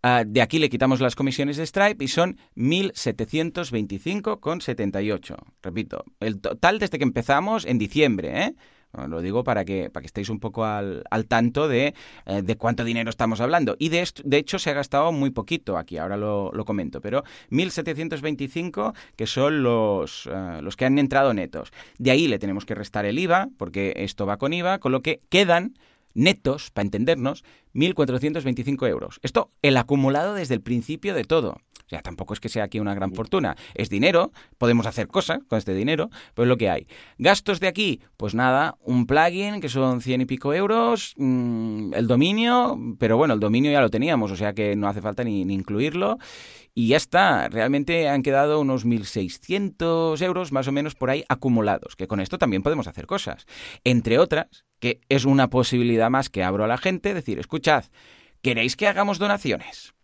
[0.03, 5.35] Ah, de aquí le quitamos las comisiones de Stripe y son 1.725,78.
[5.61, 8.55] Repito, el total desde que empezamos en diciembre, ¿eh?
[9.07, 11.93] Lo digo para que, para que estéis un poco al, al tanto de,
[12.25, 13.75] eh, de cuánto dinero estamos hablando.
[13.77, 17.01] Y de, esto, de hecho se ha gastado muy poquito aquí, ahora lo, lo comento,
[17.01, 21.71] pero 1.725 que son los, eh, los que han entrado netos.
[21.97, 25.01] De ahí le tenemos que restar el IVA, porque esto va con IVA, con lo
[25.01, 25.75] que quedan
[26.17, 27.43] netos, para entendernos,
[27.75, 29.19] 1.425 euros.
[29.21, 31.61] Esto el acumulado desde el principio de todo.
[31.87, 33.55] O sea, tampoco es que sea aquí una gran fortuna.
[33.73, 36.85] Es dinero, podemos hacer cosas con este dinero, pero es lo que hay.
[37.17, 42.07] Gastos de aquí, pues nada, un plugin que son 100 y pico euros, mmm, el
[42.07, 45.45] dominio, pero bueno, el dominio ya lo teníamos, o sea que no hace falta ni,
[45.45, 46.17] ni incluirlo.
[46.73, 51.95] Y ya está, realmente han quedado unos 1.600 euros más o menos por ahí acumulados,
[51.95, 53.47] que con esto también podemos hacer cosas.
[53.83, 57.85] Entre otras, que es una posibilidad más que abro a la gente, decir, escuchad,
[58.43, 59.96] ¿queréis que hagamos donaciones?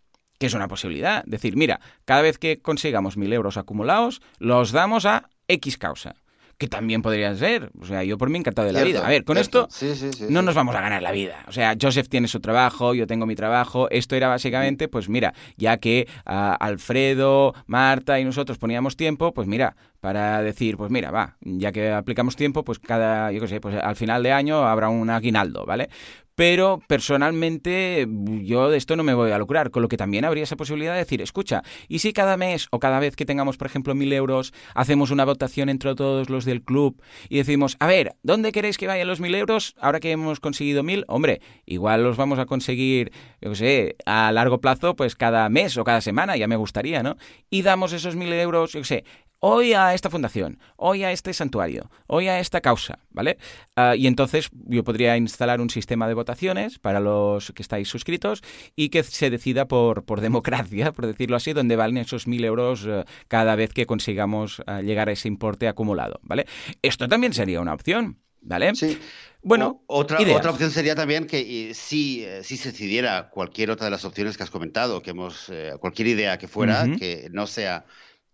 [0.44, 1.24] Que es una posibilidad.
[1.24, 6.16] Decir, mira, cada vez que consigamos 1.000 euros acumulados, los damos a X causa.
[6.58, 7.70] Que también podría ser.
[7.80, 9.06] O sea, yo por mí encantado de la Cierto, vida.
[9.06, 9.68] A ver, con cierto.
[9.70, 11.46] esto Sí, sí, sí, no nos vamos a ganar la vida.
[11.48, 13.88] O sea, Joseph tiene su trabajo, yo tengo mi trabajo.
[13.88, 19.48] Esto era básicamente, pues mira, ya que ah, Alfredo, Marta y nosotros poníamos tiempo, pues
[19.48, 23.60] mira, para decir, pues mira, va, ya que aplicamos tiempo, pues cada, yo qué sé,
[23.60, 25.88] pues al final de año habrá un aguinaldo, ¿vale?
[26.34, 28.06] Pero personalmente
[28.42, 30.92] yo de esto no me voy a lucrar, con lo que también habría esa posibilidad
[30.92, 34.12] de decir, escucha, ¿y si cada mes o cada vez que tengamos, por ejemplo, mil
[34.12, 38.78] euros, hacemos una votación entre todos los del club y decimos, a ver, ¿dónde queréis
[38.78, 41.04] que vayan los mil euros ahora que hemos conseguido mil?
[41.08, 45.76] Hombre, igual los vamos a conseguir, yo qué sé, a largo plazo, pues cada mes
[45.76, 47.16] o cada semana, ya me gustaría, ¿no?
[47.50, 49.04] Y damos esos mil euros, yo qué sé,
[49.40, 53.38] hoy a esta fundación, hoy a este santuario, hoy a esta causa, ¿vale?
[53.76, 58.42] Ah, y entonces yo podría instalar un sistema de votaciones para los que estáis suscritos
[58.74, 62.86] y que se decida por, por democracia, por decirlo así, donde valen esos mil euros
[62.86, 66.46] eh, cada vez que consigamos ah, llegar a ese importe acumulado, ¿vale?
[66.82, 68.74] Esto también sería una opción, ¿vale?
[68.74, 68.98] Sí.
[69.42, 73.90] Bueno, otra, otra opción sería también que si, eh, si se decidiera cualquier otra de
[73.90, 77.84] las opciones que has comentado, que hemos, eh, cualquier idea que fuera, que no sea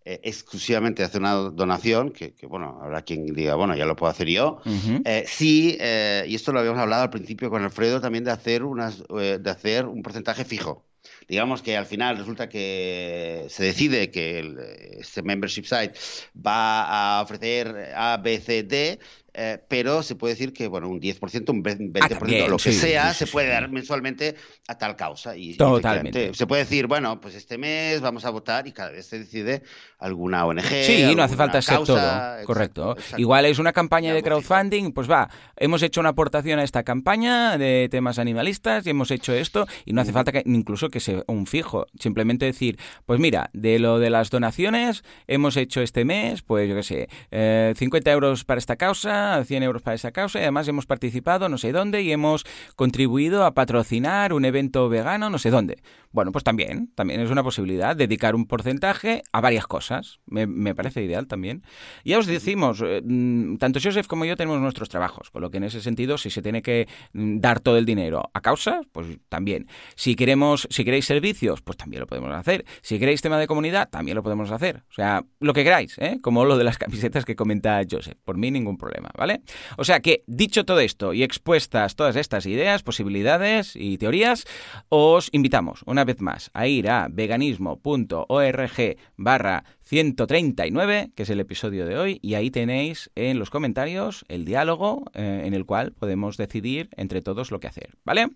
[0.05, 4.29] eh, exclusivamente hacer una donación, que, bueno, habrá quien diga, bueno, ya lo puedo hacer
[4.29, 4.61] yo.
[5.05, 8.65] Eh, sí, eh, y esto lo habíamos hablado al principio con Alfredo, también de hacer,
[8.65, 10.87] unas, de hacer un porcentaje fijo.
[11.29, 15.93] Digamos que al final resulta que se decide que este membership site
[16.35, 18.99] va a ofrecer A, B, C, D,
[19.35, 23.15] eh, pero se puede decir que bueno un 10%, un 20%, ah, lo que sea,
[23.15, 24.35] se puede dar mensualmente
[24.69, 25.37] a tal causa.
[25.37, 26.35] Y, Totalmente.
[26.35, 29.63] se puede decir, bueno, pues este mes vamos a votar y cada vez se decide
[29.99, 30.63] alguna ONG.
[30.83, 32.01] Sí, no hace falta ser todo.
[32.45, 32.97] Correcto.
[33.17, 37.59] Igual es una campaña de crowdfunding, pues va, hemos hecho una aportación a esta campaña
[37.59, 41.23] de temas animalistas y hemos hecho esto y no hace falta que incluso que sea
[41.27, 41.87] un fijo.
[41.99, 46.75] Simplemente decir, pues mira, de lo de las donaciones hemos hecho este mes, pues yo
[46.77, 50.69] qué sé, 50 eh, euros para esta causa 100 euros para esa causa y además
[50.69, 52.45] hemos participado no sé dónde y hemos
[52.77, 55.79] contribuido a patrocinar un evento vegano no sé dónde.
[56.13, 60.19] Bueno, pues también, también es una posibilidad dedicar un porcentaje a varias cosas.
[60.27, 61.63] Me, parece ideal también.
[62.05, 65.59] Ya os decimos, eh, mm, tanto Joseph como yo tenemos nuestros trabajos, con lo que
[65.59, 69.07] en ese sentido, si se tiene que mm, dar todo el dinero a causa, pues
[69.29, 69.69] también.
[69.95, 72.65] Si queremos, si queréis servicios, pues también lo podemos hacer.
[72.83, 74.83] Si queréis tema de comunidad, también lo podemos hacer.
[74.91, 76.19] O sea, lo que queráis, ¿eh?
[76.21, 78.19] como lo de las camisetas que comenta Joseph.
[78.25, 79.43] Por mí ningún problema, ¿vale?
[79.77, 84.47] O sea que, dicho todo esto y expuestas todas estas ideas, posibilidades y teorías,
[84.89, 91.87] os invitamos una vez más a ir a veganismo.org barra 139, que es el episodio
[91.87, 96.37] de hoy, y ahí tenéis en los comentarios el diálogo eh, en el cual podemos
[96.37, 98.29] decidir entre todos lo que hacer, ¿vale?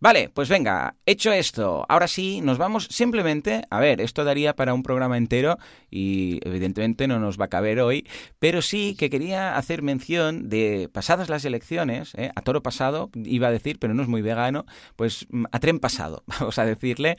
[0.00, 4.74] Vale, pues venga, hecho esto, ahora sí, nos vamos simplemente, a ver, esto daría para
[4.74, 5.58] un programa entero
[5.90, 8.06] y evidentemente no nos va a caber hoy,
[8.38, 12.30] pero sí que quería hacer mención de pasadas las elecciones, ¿eh?
[12.34, 14.66] a toro pasado, iba a decir, pero no es muy vegano,
[14.96, 17.16] pues mm, a tren pasado, vamos a decirle.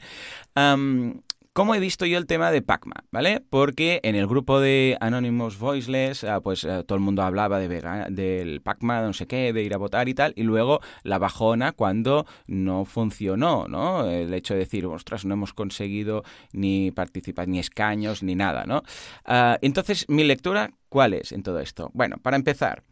[1.56, 3.06] ¿Cómo he visto yo el tema de Pacma?
[3.10, 3.42] ¿Vale?
[3.48, 7.66] Porque en el grupo de Anonymous Voiceless, ah, pues eh, todo el mundo hablaba de
[8.10, 11.72] del Pacma, no sé qué, de ir a votar y tal, y luego la bajona
[11.72, 14.06] cuando no funcionó, ¿no?
[14.06, 18.82] El hecho de decir, ostras, no hemos conseguido ni participar, ni escaños, ni nada, ¿no?
[19.24, 21.90] Ah, entonces, mi lectura, ¿cuál es en todo esto?
[21.94, 22.82] Bueno, para empezar,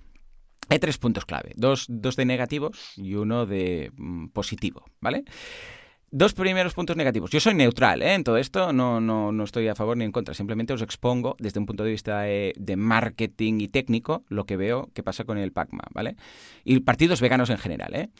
[0.70, 5.24] hay tres puntos clave, dos, dos de negativos y uno de mm, positivo, ¿vale?
[6.16, 7.28] Dos primeros puntos negativos.
[7.32, 8.14] Yo soy neutral ¿eh?
[8.14, 11.34] en todo esto, no, no, no, estoy a favor ni en contra, simplemente os expongo
[11.40, 15.38] desde un punto de vista de, marketing y técnico lo que veo que pasa con
[15.38, 16.14] el PACMA, ¿vale?
[16.62, 18.10] Y partidos veganos en general, ¿eh?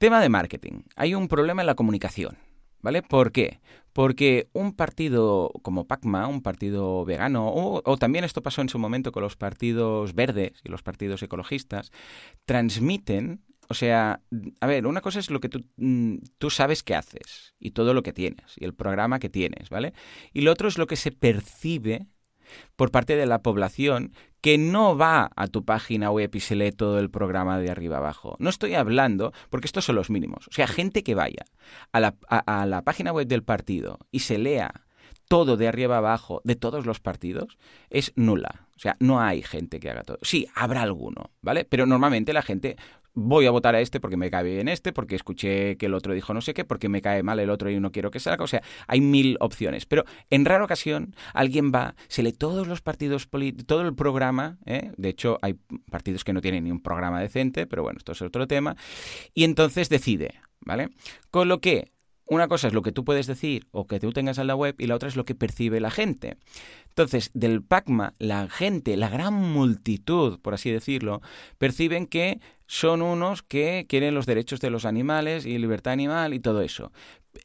[0.00, 0.82] Tema de marketing.
[0.96, 2.38] Hay un problema en la comunicación,
[2.80, 3.02] ¿vale?
[3.02, 3.60] ¿Por qué?
[3.92, 8.80] Porque un partido como PACMA, un partido vegano, o, o, también esto pasó en su
[8.80, 11.92] momento con los partidos verdes y los partidos ecologistas,
[12.46, 13.42] transmiten
[13.72, 14.20] o sea,
[14.60, 17.94] a ver, una cosa es lo que tú, mm, tú sabes que haces y todo
[17.94, 19.94] lo que tienes y el programa que tienes, ¿vale?
[20.34, 22.06] Y lo otro es lo que se percibe
[22.76, 24.12] por parte de la población
[24.42, 27.96] que no va a tu página web y se lee todo el programa de arriba
[27.96, 28.36] abajo.
[28.40, 30.48] No estoy hablando, porque estos son los mínimos.
[30.48, 31.46] O sea, gente que vaya
[31.92, 34.84] a la, a la página web del partido y se lea
[35.28, 37.56] todo de arriba abajo de todos los partidos
[37.88, 38.68] es nula.
[38.76, 40.18] O sea, no hay gente que haga todo.
[40.20, 41.64] Sí, habrá alguno, ¿vale?
[41.64, 42.76] Pero normalmente la gente
[43.14, 46.14] voy a votar a este porque me cae bien este, porque escuché que el otro
[46.14, 48.44] dijo no sé qué, porque me cae mal el otro y no quiero que salga.
[48.44, 49.86] O sea, hay mil opciones.
[49.86, 53.28] Pero en rara ocasión alguien va, se lee todos los partidos
[53.66, 54.58] todo el programa.
[54.66, 54.92] ¿eh?
[54.96, 55.54] De hecho, hay
[55.90, 58.76] partidos que no tienen ni un programa decente, pero bueno, esto es otro tema.
[59.34, 60.90] Y entonces decide, ¿vale?
[61.30, 61.92] Con lo que
[62.32, 64.74] una cosa es lo que tú puedes decir o que tú tengas en la web
[64.78, 66.38] y la otra es lo que percibe la gente.
[66.88, 71.20] Entonces, del PACMA, la gente, la gran multitud, por así decirlo,
[71.58, 76.40] perciben que son unos que quieren los derechos de los animales y libertad animal y
[76.40, 76.90] todo eso.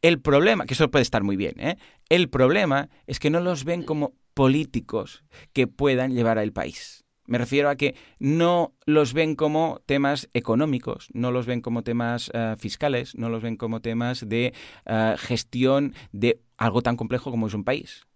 [0.02, 1.78] El problema, que eso puede estar muy bien, ¿eh?
[2.08, 7.07] el problema es que no los ven como políticos que puedan llevar al país.
[7.28, 12.32] Me refiero a que no los ven como temas económicos, no los ven como temas
[12.34, 14.54] eh, fiscales, no los ven como temas de
[14.86, 18.08] eh, gestión de algo tan complejo como es un país.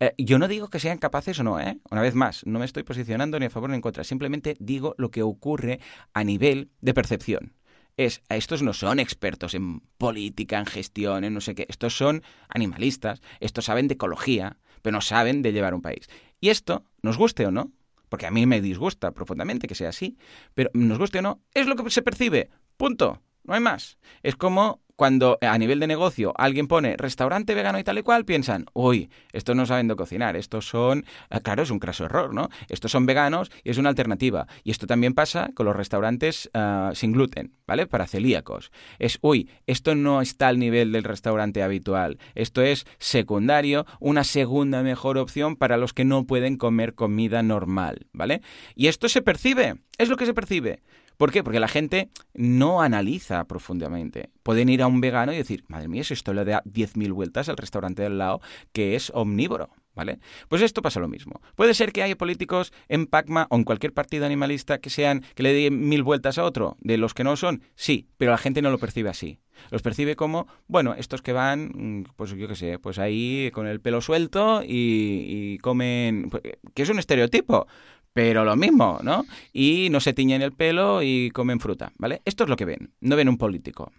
[0.00, 1.78] Eh, yo no digo que sean capaces o no, ¿eh?
[1.90, 4.94] Una vez más, no me estoy posicionando ni a favor ni en contra, simplemente digo
[4.96, 5.80] lo que ocurre
[6.14, 7.54] a nivel de percepción
[7.96, 12.22] es, estos no son expertos en política, en gestión, en no sé qué, estos son
[12.48, 16.08] animalistas, estos saben de ecología, pero no saben de llevar un país.
[16.40, 17.72] Y esto, nos guste o no,
[18.12, 20.18] porque a mí me disgusta profundamente que sea así,
[20.52, 23.98] pero nos guste o no, es lo que se percibe, punto, no hay más.
[24.22, 28.24] Es como cuando a nivel de negocio alguien pone restaurante vegano y tal y cual,
[28.24, 32.32] piensan, uy, estos no saben de cocinar, estos son, ah, claro, es un craso error,
[32.32, 32.50] ¿no?
[32.68, 34.46] Estos son veganos y es una alternativa.
[34.62, 37.86] Y esto también pasa con los restaurantes ah, sin gluten, ¿vale?
[37.86, 38.70] Para celíacos.
[39.00, 44.84] Es, uy, esto no está al nivel del restaurante habitual, esto es secundario, una segunda
[44.84, 48.40] mejor opción para los que no pueden comer comida normal, ¿vale?
[48.76, 50.80] Y esto se percibe, es lo que se percibe.
[51.22, 51.44] ¿Por qué?
[51.44, 54.30] Porque la gente no analiza profundamente.
[54.42, 57.48] Pueden ir a un vegano y decir, madre mía, si esto le da 10.000 vueltas
[57.48, 58.40] al restaurante del lado,
[58.72, 59.70] que es omnívoro.
[59.94, 60.18] ¿Vale?
[60.48, 61.40] Pues esto pasa lo mismo.
[61.54, 65.44] Puede ser que haya políticos en PACMA o en cualquier partido animalista que sean que
[65.44, 68.62] le den mil vueltas a otro, de los que no son, sí, pero la gente
[68.62, 69.38] no lo percibe así.
[69.70, 73.66] Los percibe como, bueno, estos que van, mm, pues yo qué sé, pues ahí con
[73.66, 76.42] el pelo suelto y, comen, pues,
[76.74, 77.66] que es un estereotipo,
[78.12, 79.24] pero lo mismo, ¿no?
[79.52, 82.22] Y no se tiñen el pelo y comen fruta, ¿vale?
[82.24, 83.92] Esto es lo que ven, no ven un político,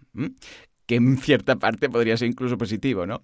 [0.85, 3.21] que en cierta parte podría ser incluso positivo, ¿no?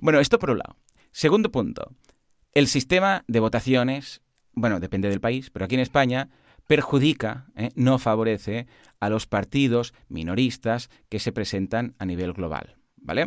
[0.00, 0.76] Bueno, esto por un lado.
[1.12, 1.92] Segundo punto,
[2.52, 4.22] el sistema de votaciones,
[4.52, 6.30] bueno, depende del país, pero aquí en España
[6.66, 7.70] perjudica, ¿eh?
[7.74, 8.66] no favorece
[9.00, 13.26] a los partidos minoristas que se presentan a nivel global, ¿vale?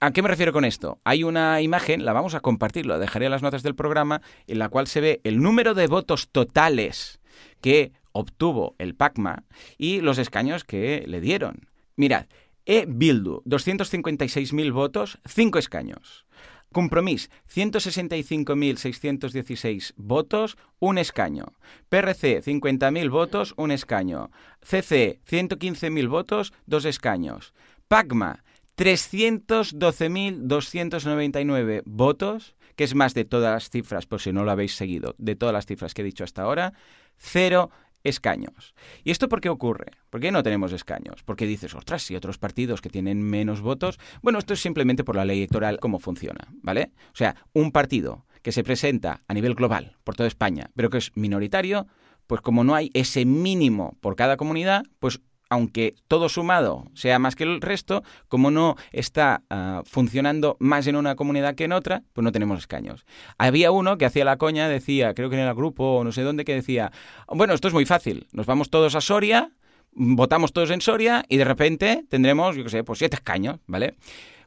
[0.00, 1.00] ¿A qué me refiero con esto?
[1.04, 4.58] Hay una imagen, la vamos a compartir, la dejaré en las notas del programa, en
[4.58, 7.18] la cual se ve el número de votos totales
[7.62, 9.44] que obtuvo el PACMA
[9.78, 11.70] y los escaños que le dieron.
[11.96, 12.26] Mirad,
[12.66, 12.84] E.
[12.86, 16.26] Bildu, 256.000 votos, 5 escaños.
[16.70, 21.54] Compromís, 165.616 votos, un escaño.
[21.88, 24.30] PRC, 50.000 votos, un escaño.
[24.60, 27.54] CC, 115.000 votos, dos escaños.
[27.88, 28.44] PACMA,
[28.82, 35.14] 312.299 votos, que es más de todas las cifras, por si no lo habéis seguido,
[35.18, 36.72] de todas las cifras que he dicho hasta ahora,
[37.16, 37.70] cero
[38.02, 38.74] escaños.
[39.04, 39.92] ¿Y esto por qué ocurre?
[40.10, 41.22] ¿Por qué no tenemos escaños?
[41.24, 45.14] Porque dices, ostras, si otros partidos que tienen menos votos, bueno, esto es simplemente por
[45.14, 46.90] la ley electoral cómo funciona, ¿vale?
[47.12, 50.98] O sea, un partido que se presenta a nivel global por toda España, pero que
[50.98, 51.86] es minoritario,
[52.26, 55.20] pues como no hay ese mínimo por cada comunidad, pues
[55.52, 60.96] aunque todo sumado sea más que el resto, como no está ah, funcionando más en
[60.96, 63.04] una comunidad que en otra, pues no tenemos escaños.
[63.36, 66.22] Había uno que hacía la coña, decía, creo que en el grupo o no sé
[66.22, 66.90] dónde, que decía,
[67.28, 69.50] bueno, esto es muy fácil, nos vamos todos a Soria,
[69.92, 73.94] votamos todos en Soria y de repente tendremos, yo qué sé, pues siete escaños, ¿vale?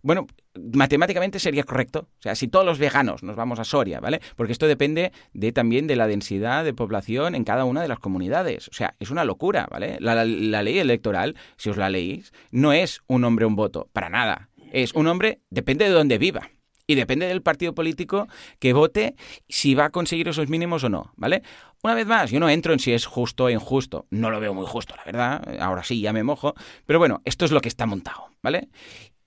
[0.02, 0.28] Bueno,
[0.74, 2.08] matemáticamente sería correcto.
[2.20, 4.22] O sea, si todos los veganos nos vamos a Soria, ¿vale?
[4.36, 7.98] Porque esto depende de también de la densidad de población en cada una de las
[7.98, 8.68] comunidades.
[8.68, 9.98] O sea, es una locura, ¿vale?
[10.00, 14.10] La, la ley electoral, si os la leéis, no es un hombre un voto, para
[14.10, 14.50] nada.
[14.72, 16.52] Es un hombre, depende de dónde viva.
[16.88, 18.28] Y depende del partido político
[18.60, 19.16] que vote
[19.50, 21.42] si va a conseguir esos mínimos o no, ¿vale?
[21.84, 24.08] Una vez más, yo no entro en si es justo o injusto.
[24.10, 25.62] No lo veo muy justo, la verdad.
[25.62, 26.56] Ahora sí, ya me mojo.
[26.86, 28.70] Pero bueno, esto es lo que está montado, ¿vale?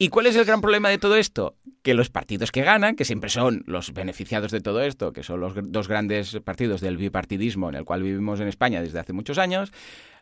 [0.01, 1.57] ¿Y cuál es el gran problema de todo esto?
[1.83, 5.41] Que los partidos que ganan, que siempre son los beneficiados de todo esto, que son
[5.41, 9.39] los dos grandes partidos del bipartidismo en el cual vivimos en España desde hace muchos
[9.39, 9.73] años,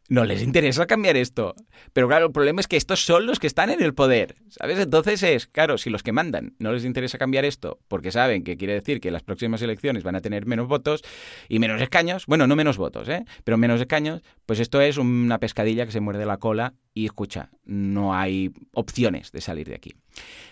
[0.09, 1.55] no les interesa cambiar esto.
[1.93, 4.79] Pero claro, el problema es que estos son los que están en el poder, ¿sabes?
[4.79, 8.57] Entonces es, claro, si los que mandan no les interesa cambiar esto, porque saben que
[8.57, 11.03] quiere decir que las próximas elecciones van a tener menos votos
[11.49, 13.25] y menos escaños, bueno, no menos votos, ¿eh?
[13.45, 17.51] Pero menos escaños, pues esto es una pescadilla que se muerde la cola y escucha,
[17.65, 19.95] no hay opciones de salir de aquí.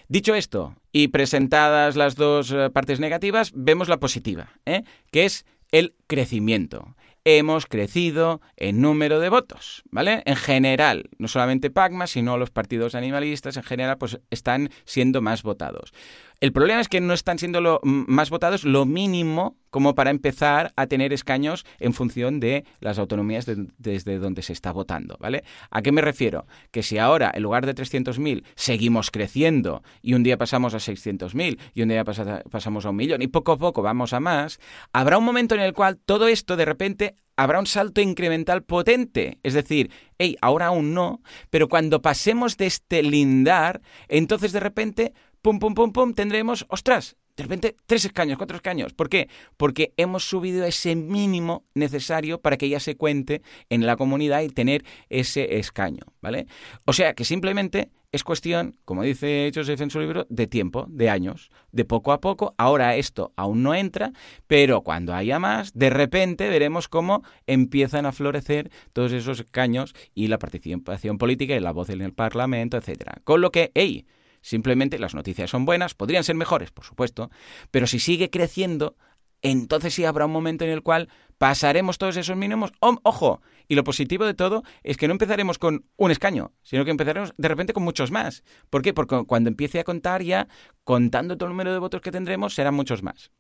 [0.08, 4.82] Dicho esto, y presentadas las dos eh, partes negativas, vemos la positiva, ¿eh?
[5.10, 6.94] que es el crecimiento
[7.24, 10.22] hemos crecido en número de votos, ¿vale?
[10.26, 15.42] En general, no solamente PACMA, sino los partidos animalistas en general, pues están siendo más
[15.42, 15.92] votados.
[16.40, 20.86] El problema es que no están siendo más votados lo mínimo como para empezar a
[20.86, 23.46] tener escaños en función de las autonomías
[23.78, 25.42] desde donde se está votando, ¿vale?
[25.70, 26.46] ¿A qué me refiero?
[26.70, 31.58] Que si ahora, en lugar de 300.000, seguimos creciendo y un día pasamos a 600.000
[31.72, 34.60] y un día pasamos a un millón y poco a poco vamos a más,
[34.92, 39.38] habrá un momento en el cual todo esto de repente habrá un salto incremental potente.
[39.42, 41.20] Es decir, hey, ahora aún no,
[41.50, 45.14] pero cuando pasemos de este lindar, entonces de repente
[45.44, 48.94] pum, pum, pum, pum, tendremos, ostras, de repente, tres escaños, cuatro escaños.
[48.94, 49.28] ¿Por qué?
[49.58, 54.48] Porque hemos subido ese mínimo necesario para que ella se cuente en la comunidad y
[54.48, 56.46] tener ese escaño, ¿vale?
[56.86, 61.10] O sea que simplemente es cuestión, como dice Joseph en su libro, de tiempo, de
[61.10, 62.54] años, de poco a poco.
[62.56, 64.12] Ahora esto aún no entra,
[64.46, 70.28] pero cuando haya más, de repente veremos cómo empiezan a florecer todos esos escaños y
[70.28, 73.20] la participación política y la voz en el Parlamento, etcétera.
[73.24, 74.06] Con lo que, hey,
[74.44, 77.30] Simplemente las noticias son buenas, podrían ser mejores, por supuesto,
[77.70, 78.94] pero si sigue creciendo,
[79.40, 82.70] entonces sí habrá un momento en el cual pasaremos todos esos mínimos.
[82.80, 86.90] ojo, y lo positivo de todo es que no empezaremos con un escaño, sino que
[86.90, 88.44] empezaremos de repente con muchos más.
[88.68, 88.92] ¿Por qué?
[88.92, 90.46] Porque cuando empiece a contar ya,
[90.84, 93.30] contando todo el número de votos que tendremos, serán muchos más.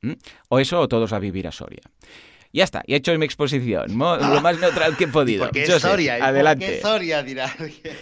[0.48, 1.82] O eso o todos a vivir a Soria.
[2.54, 5.46] Ya está, y he hecho mi exposición, lo más neutral que he podido.
[5.46, 6.80] Porque Soria, adelante.
[6.80, 7.52] Soria dirá?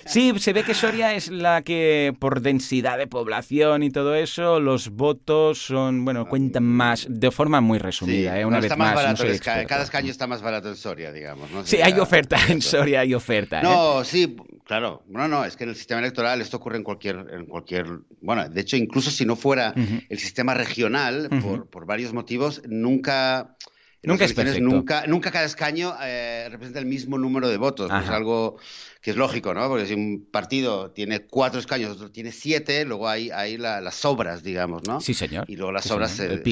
[0.04, 4.60] Sí, se ve que Soria es la que, por densidad de población y todo eso,
[4.60, 8.44] los votos son, bueno, cuentan más, de forma muy resumida, ¿eh?
[8.44, 9.22] una vez más.
[9.42, 11.48] cada escaño está más barato en Soria, digamos.
[11.64, 13.60] sí, hay oferta en Soria, hay oferta.
[13.60, 13.62] ¿eh?
[13.62, 14.36] No, sí,
[14.66, 15.02] claro.
[15.08, 17.86] No, no, es que en el sistema electoral esto ocurre en cualquier, en cualquier,
[18.20, 19.72] bueno, de hecho, incluso si no fuera
[20.10, 23.56] el sistema regional, por, por varios motivos, nunca
[24.04, 24.62] Nunca es perfecto.
[24.62, 27.90] Nunca, nunca cada escaño eh, representa el mismo número de votos.
[27.90, 28.58] Es algo
[29.00, 29.68] que es lógico, ¿no?
[29.68, 34.42] Porque si un partido tiene cuatro escaños, otro tiene siete, luego hay, hay las sobras,
[34.42, 35.00] digamos, ¿no?
[35.00, 35.44] Sí, señor.
[35.48, 36.42] Y luego las sobras se,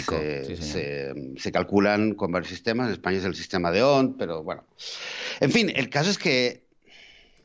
[1.37, 2.87] se, calculan con varios sistemas.
[2.87, 4.65] En España es el sistema de OND, pero bueno.
[5.41, 6.70] En fin, el caso es que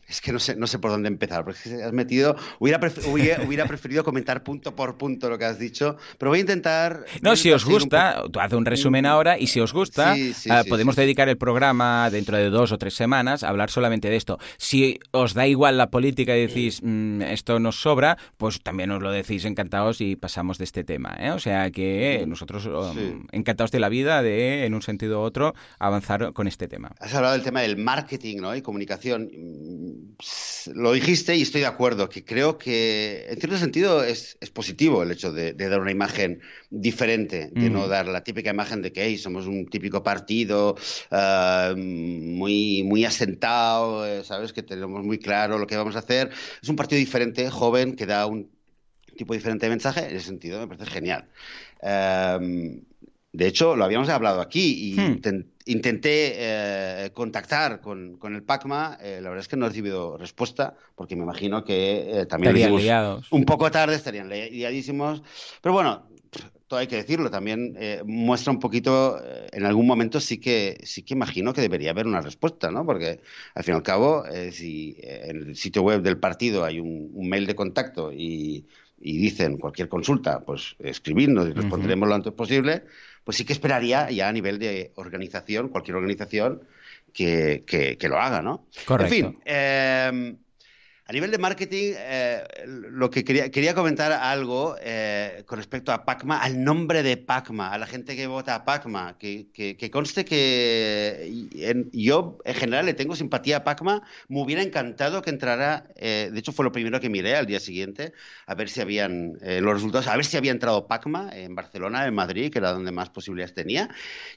[0.07, 2.35] es que no sé, no sé por dónde empezar, porque has metido.
[2.59, 7.05] Hubiera, hubiera, preferido comentar punto por punto lo que has dicho, pero voy a intentar.
[7.21, 10.15] No, si os gusta, tú haz un resumen ahora y si os gusta,
[10.49, 14.15] ah, podemos dedicar el programa dentro de dos o tres semanas a hablar solamente de
[14.15, 14.37] esto.
[14.57, 19.01] Si os da igual la política y decís mm, esto nos sobra, pues también os
[19.01, 21.15] lo decís encantados y pasamos de este tema.
[21.19, 21.31] ¿eh?
[21.31, 25.55] O sea que nosotros um, encantados de la vida de, en un sentido u otro,
[25.79, 26.91] avanzar con este tema.
[26.99, 28.55] Has hablado del tema del marketing ¿no?
[28.55, 29.29] y comunicación
[30.73, 35.11] lo dijiste y estoy de acuerdo, que creo que en cierto sentido es, positivo el
[35.11, 39.47] hecho de, dar una imagen diferente, de no dar la típica imagen de que somos
[39.47, 40.75] un típico partido
[41.11, 44.53] ah, muy, muy asentado, eh, ¿sabes?
[44.53, 46.29] Que tenemos muy claro lo que vamos a hacer.
[46.61, 48.49] Es un partido diferente, joven, que da un
[49.15, 51.27] tipo diferente de mensaje, en ese sentido me parece genial.
[51.81, 59.19] de hecho, lo habíamos hablado aquí y hmm intenté eh, contactar con, el PACMA, eh,
[59.21, 63.21] la verdad es que no he recibido respuesta, porque me imagino que eh, también estarían
[63.31, 65.23] un poco tarde, estarían liadísimos,
[65.61, 66.07] pero bueno,
[66.67, 69.19] todo hay que decirlo, también muestra un poquito,
[69.51, 72.83] en algún momento sí que, sí que imagino que debería haber una respuesta, ¿no?
[72.85, 73.21] Porque
[73.53, 77.45] al fin y al cabo, si en el sitio web del partido hay un, mail
[77.45, 78.65] de contacto y,
[78.97, 82.83] dicen cualquier consulta, pues escribirnos y responderemos lo antes posible,
[83.25, 86.61] pues sí que esperaría ya a nivel de organización, cualquier organización,
[87.11, 88.67] que, que, lo haga, ¿no?
[88.85, 89.15] Correcto.
[89.15, 90.35] En fin, eh,
[91.07, 96.39] a nivel de marketing, eh, lo que quería, comentar algo eh, con respecto a Pacma,
[96.41, 99.45] al nombre de Pacma, a la gente que vota a Pacma, que,
[99.91, 101.45] conste que
[101.91, 106.39] yo en general le tengo simpatía a Pacma, me hubiera encantado que entrara, eh, de
[106.39, 108.13] hecho fue lo primero que miré al día siguiente,
[108.47, 112.15] a ver si habían los resultados, a ver si había entrado Pacma en Barcelona, en
[112.15, 113.89] Madrid, que era donde más posibilidades tenía.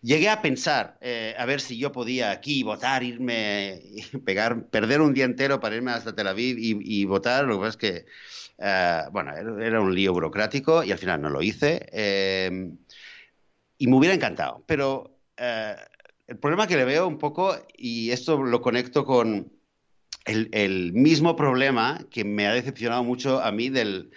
[0.02, 0.98] Llegué a pensar
[1.38, 3.80] a ver si yo podía aquí votar, irme,
[4.26, 7.44] pegar, perder un día entero para irme hasta Tel Aviv y, votar.
[7.44, 8.06] Lo que pasa es que,
[8.58, 11.86] eh, bueno, era un lío burocrático y al final no lo hice.
[11.92, 12.70] Eh,
[13.78, 14.64] y me hubiera encantado.
[14.66, 15.76] Pero eh,
[16.26, 19.52] el problema que le veo un poco, y esto lo conecto con
[20.24, 24.10] el, mismo problema que me ha decepcionado mucho a mí del,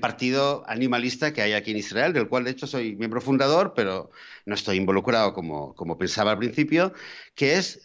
[0.00, 4.10] partido animalista que hay aquí en Israel, del cual de hecho soy miembro fundador, pero
[4.44, 6.92] no estoy involucrado como, como pensaba al principio,
[7.34, 7.80] que es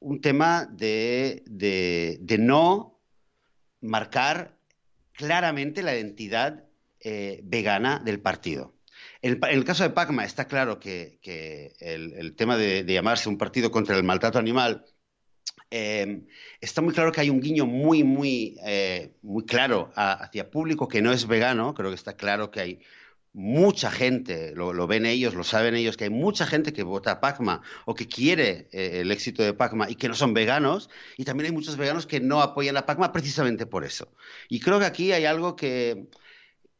[0.00, 2.97] un tema de, de no
[3.80, 4.56] marcar
[5.12, 6.64] claramente la identidad
[7.00, 8.74] eh, vegana del partido.
[9.22, 11.18] En el, caso de Pacma está claro que,
[11.80, 14.84] el, tema de, llamarse un partido contra el maltrato animal
[15.70, 16.22] eh,
[16.60, 21.02] está muy claro que hay un guiño muy, muy, eh, muy claro hacia público que
[21.02, 21.74] no es vegano.
[21.74, 22.80] Creo que está claro que hay
[23.38, 27.20] mucha gente, lo, ven ellos, lo saben ellos, que hay mucha gente que vota a
[27.20, 31.24] Pacma o que quiere eh, el éxito de Pacma y que no son veganos, y
[31.24, 34.12] también hay muchos veganos que no apoyan a Pacma precisamente por eso.
[34.48, 36.08] Y creo que aquí hay algo que,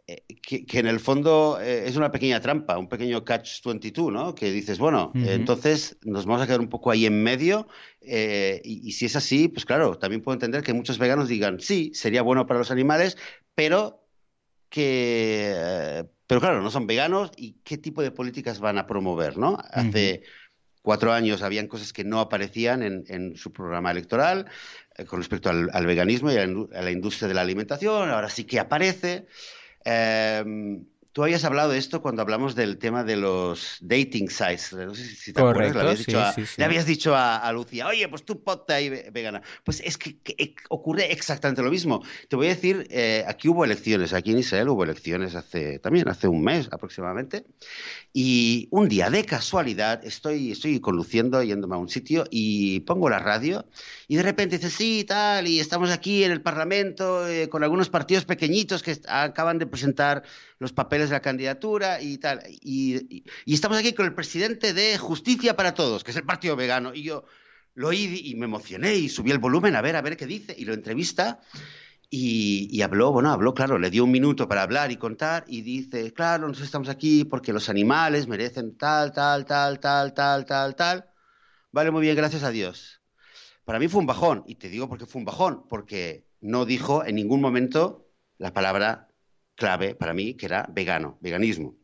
[0.08, 4.34] eh, que, en el fondo eh, es una pequeña trampa, un pequeño catch-22, ¿no?
[4.34, 7.68] Que dices, bueno, entonces nos vamos a quedar un poco ahí en medio
[8.02, 11.92] y, y si es así, pues claro, también puedo entender que muchos veganos digan, sí,
[11.94, 13.16] sería bueno para los animales,
[13.54, 14.04] pero
[14.70, 19.56] que Pero claro, no son veganos y qué tipo de políticas van a promover, ¿no?
[19.72, 20.22] Hace
[20.82, 24.46] cuatro años habían cosas que no aparecían en, su programa electoral
[24.96, 28.60] eh, con respecto al, veganismo y a la, industria de la alimentación, ahora sí que
[28.60, 29.26] aparece.
[29.84, 34.72] Em, Tú habías hablado de esto cuando hablamos del tema de los dating sites.
[34.72, 35.74] No sé si te acuerdas.
[35.74, 39.42] Le habías, dicho, a, le habías dicho a, Lucía, oye, pues tú ponte ahí vegana.
[39.64, 40.18] Pues es que,
[40.68, 42.02] ocurre exactamente lo mismo.
[42.28, 46.08] Te voy a decir, eh, aquí hubo elecciones, aquí en Israel hubo elecciones hace también
[46.08, 47.44] hace un mes aproximadamente.
[48.12, 53.18] Y un día, de casualidad, estoy, estoy conduciendo, yéndome a un sitio y pongo la
[53.18, 53.66] radio
[54.06, 57.90] y de repente dice, sí, tal, y estamos aquí en el Parlamento eh, con algunos
[57.90, 60.22] partidos pequeñitos que acaban de presentar
[60.58, 62.42] los papeles de la candidatura y tal.
[62.48, 66.94] Y, estamos aquí con el presidente de Justicia para Todos, que es el partido vegano.
[66.94, 67.24] Y yo
[67.74, 70.54] lo oí y me emocioné y subí el volumen a ver, a ver qué dice.
[70.56, 71.40] Y lo entrevista.
[72.10, 76.12] Y, habló, bueno, habló, claro, le dio un minuto para hablar y contar y dice,
[76.14, 81.10] claro, nosotros estamos aquí porque los animales merecen tal, tal, tal, tal, tal, tal, tal.
[81.70, 83.02] Vale, muy bien, gracias a Dios.
[83.66, 86.64] Para mí fue un bajón, y te digo por qué fue un bajón, porque no
[86.64, 89.07] dijo en ningún momento la palabra
[89.58, 91.76] clave para mí, que era vegano, veganismo.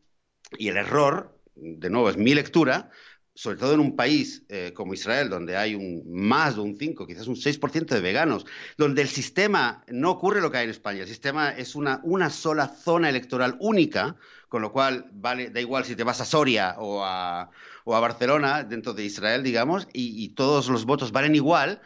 [0.57, 2.89] Y el error, de nuevo, es mi lectura,
[3.35, 7.05] sobre todo en un país eh, como Israel, donde hay un más de un 5,
[7.05, 8.45] quizás un 6% de veganos,
[8.77, 12.29] donde el sistema no ocurre lo que hay en España, el sistema es una, una
[12.29, 14.15] sola zona electoral única,
[14.47, 17.51] con lo cual vale, da igual si te vas a Soria o a,
[17.83, 21.81] o a Barcelona, dentro de Israel, digamos, y, todos los votos valen igual.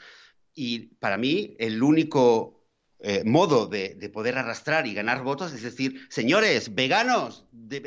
[0.53, 2.58] Y para mí, el único
[3.01, 7.45] eh, modo de, poder arrastrar y ganar votos es decir, señores, veganos,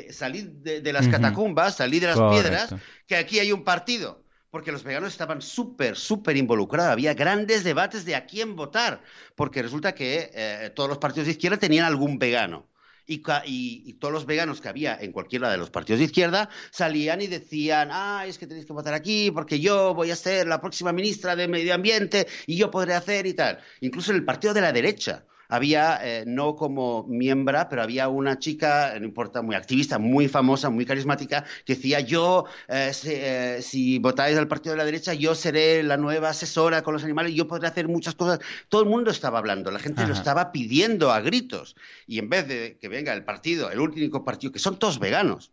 [0.09, 4.23] salid de, las catacumbas, salid de las piedras, que aquí hay un partido.
[4.49, 6.91] Porque los veganos estaban súper, súper involucrados.
[6.91, 9.01] Había grandes debates de a quién votar.
[9.33, 12.67] Porque resulta que eh, todos los partidos de izquierda tenían algún vegano.
[13.05, 17.27] Y, todos los veganos que había en cualquiera de los partidos de izquierda salían y
[17.27, 20.93] decían, ah, es que tenéis que votar aquí porque yo voy a ser la próxima
[20.93, 23.59] ministra de Medio Ambiente y yo podré hacer y tal.
[23.81, 28.39] Incluso en el partido de la derecha había, eh, no como miembro, pero había una
[28.39, 33.99] chica, no importa, muy activista, muy famosa, muy carismática, que decía, yo, eh, eh, si
[33.99, 37.47] votáis al partido de la derecha, yo seré la nueva asesora con los animales, yo
[37.47, 38.39] podré hacer muchas cosas.
[38.69, 41.75] Todo el mundo estaba hablando, la gente lo estaba pidiendo a gritos.
[42.07, 45.51] Y en vez de que venga el partido, el único partido, que son todos veganos,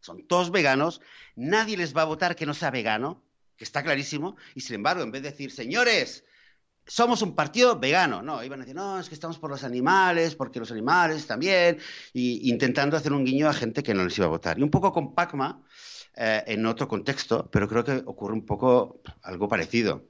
[0.00, 1.00] son todos veganos,
[1.36, 3.22] nadie les va a votar que no sea vegano,
[3.56, 6.24] que está clarísimo, y sin embargo, en vez de decir, señores,
[6.90, 10.34] somos un partido vegano, no, iban a decir, no, es que estamos por los animales,
[10.34, 11.78] porque los animales también,
[12.12, 14.58] y intentando hacer un guiño a gente que no les iba a votar.
[14.58, 15.62] Y un poco con Pacma,
[16.16, 20.08] eh, en otro contexto, pero creo que ocurre un poco algo parecido.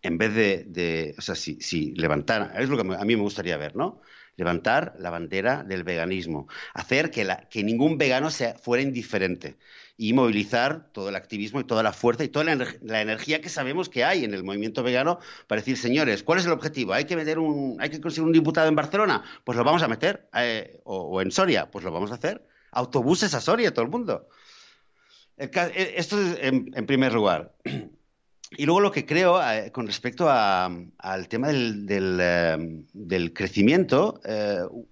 [0.00, 3.58] En vez de, o sea, si, si levantar, es lo que a mí me gustaría
[3.58, 4.00] ver, ¿no?
[4.36, 9.58] Levantar la bandera del veganismo, hacer que, la, que ningún vegano sea, fuera indiferente
[9.98, 13.88] y movilizar todo el activismo y toda la fuerza y toda la, energía que sabemos
[13.88, 16.92] que hay en el movimiento vegano para decir, señores, ¿cuál es el objetivo?
[16.92, 19.24] ¿Hay que, meter un, hay que conseguir un diputado en Barcelona?
[19.44, 20.28] Pues lo vamos a meter.
[20.34, 22.46] Eh, o, en Soria, pues lo vamos a hacer.
[22.72, 24.28] Autobuses a Soria, todo el mundo.
[25.38, 27.54] Eh, esto es en, primer lugar.
[28.48, 34.20] Y luego lo que creo eh, con respecto al tema del, crecimiento,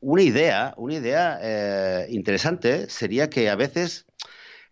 [0.01, 4.07] una idea, una idea interesante sería que a veces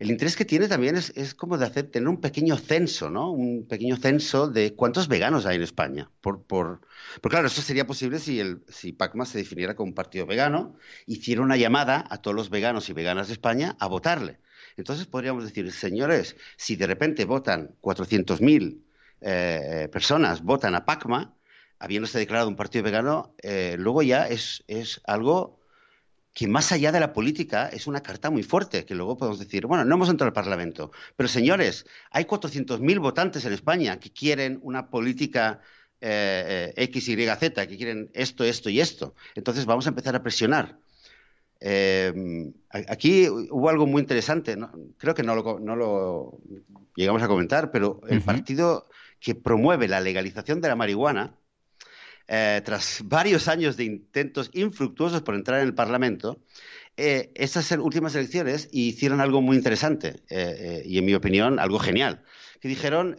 [0.02, 3.30] el interés que tiene también es, como de hacer, tener un pequeño censo, ¿no?
[3.30, 6.10] Un pequeño censo de cuántos veganos hay en España.
[6.20, 6.80] Por, por,
[7.22, 10.74] claro, eso sería posible si, el, si PACMA se definiera como un partido vegano,
[11.06, 14.40] hiciera una llamada a todos los veganos y veganas de España a votarle.
[14.76, 18.82] Entonces podríamos decir, señores, si de repente votan 400.000
[19.20, 21.36] eh, personas, votan a PACMA,
[21.78, 25.61] habiéndose declarado un partido vegano, eh, luego ya es, es algo
[26.32, 29.66] que más allá de la política es una carta muy fuerte, que luego podemos decir,
[29.66, 34.58] bueno, no hemos entrado al Parlamento, pero señores, hay 400.000 votantes en España que quieren
[34.62, 35.60] una política
[36.00, 39.14] eh, eh, X, Y, Z, que quieren esto, esto y esto.
[39.34, 40.78] Entonces vamos a empezar a presionar.
[41.60, 42.12] Eh,
[42.70, 44.56] aquí hubo algo muy interesante,
[44.96, 46.38] creo que no lo,
[46.96, 48.88] llegamos a comentar, pero el partido
[49.20, 51.36] que promueve la legalización de la marihuana,
[52.34, 56.40] eh, tras varios años de intentos infructuosos por entrar en el Parlamento,
[56.96, 62.22] eh, estas últimas elecciones hicieron algo muy interesante eh, y, en mi opinión, algo genial.
[62.58, 63.18] Que dijeron,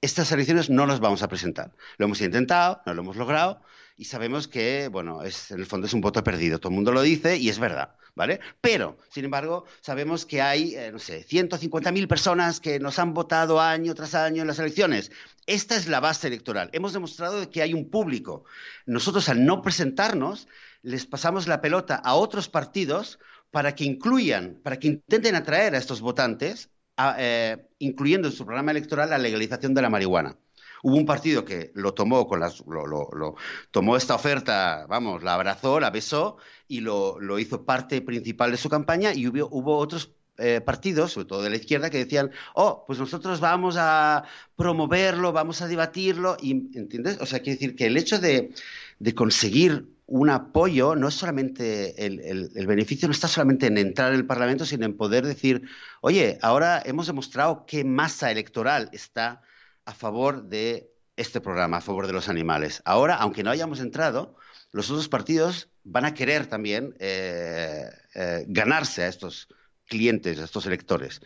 [0.00, 1.74] estas elecciones no las vamos a presentar.
[1.98, 3.60] Lo hemos intentado, no lo hemos logrado
[3.98, 6.60] y sabemos que, bueno, es, en el fondo es un voto perdido.
[6.60, 8.38] Todo el mundo lo dice y es verdad, ¿vale?
[8.60, 13.60] Pero, sin embargo, sabemos que hay, eh, no sé, 150.000 personas que nos han votado
[13.60, 15.10] año tras año en las elecciones.
[15.46, 16.70] Esta es la base electoral.
[16.72, 18.44] Hemos demostrado que hay un público.
[18.86, 20.46] Nosotros, al no presentarnos,
[20.82, 23.18] les pasamos la pelota a otros partidos
[23.50, 26.70] para que incluyan, para que intenten atraer a estos votantes,
[27.18, 30.36] eh, incluyendo en su programa electoral la legalización de la marihuana.
[30.82, 33.34] Hubo un partido que lo tomó con las, lo,
[33.70, 38.68] tomó esta oferta, vamos, la abrazó, la besó y lo, hizo parte principal de su
[38.68, 42.98] campaña y hubo, otros eh, partidos, sobre todo de la izquierda, que decían, oh, pues
[42.98, 44.24] nosotros vamos a
[44.56, 47.18] promoverlo, vamos a debatirlo, ¿entiendes?
[47.20, 48.52] O sea, quiere decir que el hecho de,
[48.98, 52.20] de conseguir un apoyo, no es solamente el,
[52.54, 55.62] el, beneficio no está solamente en entrar en el Parlamento, sino en poder decir,
[56.00, 59.42] oye, ahora hemos demostrado qué masa electoral está
[59.88, 62.82] a favor de este programa, a favor de los animales.
[62.84, 64.36] Ahora, aunque no hayamos entrado,
[64.70, 69.48] los otros partidos van a querer también eh, eh, ganarse a estos
[69.86, 71.22] clientes, a estos electores.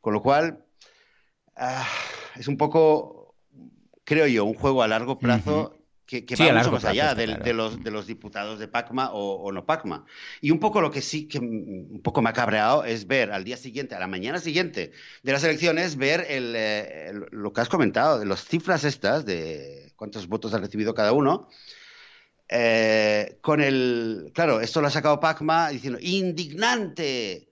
[0.00, 0.64] Con lo cual,
[1.54, 1.86] ah,
[2.34, 3.36] es un poco,
[4.02, 5.73] creo yo, un juego a largo plazo
[6.06, 10.04] que, va mucho más allá de, los, de los diputados de Pacma o, no Pacma.
[10.40, 13.44] Y un poco lo que sí que un poco me ha cabreado es ver al
[13.44, 18.18] día siguiente, a la mañana siguiente de las elecciones, ver eh, lo que has comentado,
[18.18, 21.48] de las cifras estas, de cuántos votos ha recibido cada uno.
[22.48, 24.30] Eh, con el.
[24.34, 27.48] Claro, esto lo ha sacado Pacma diciendo indignante.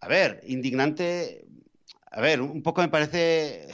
[0.00, 1.44] A ver, indignante.
[2.12, 3.68] A ver, un poco me parece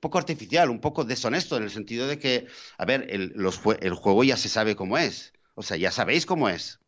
[0.00, 2.46] poco artificial, un poco deshonesto, en el sentido de que,
[2.78, 3.34] a ver, el,
[3.80, 5.32] el juego ya se sabe cómo es.
[5.54, 6.80] O sea, ya sabéis cómo es.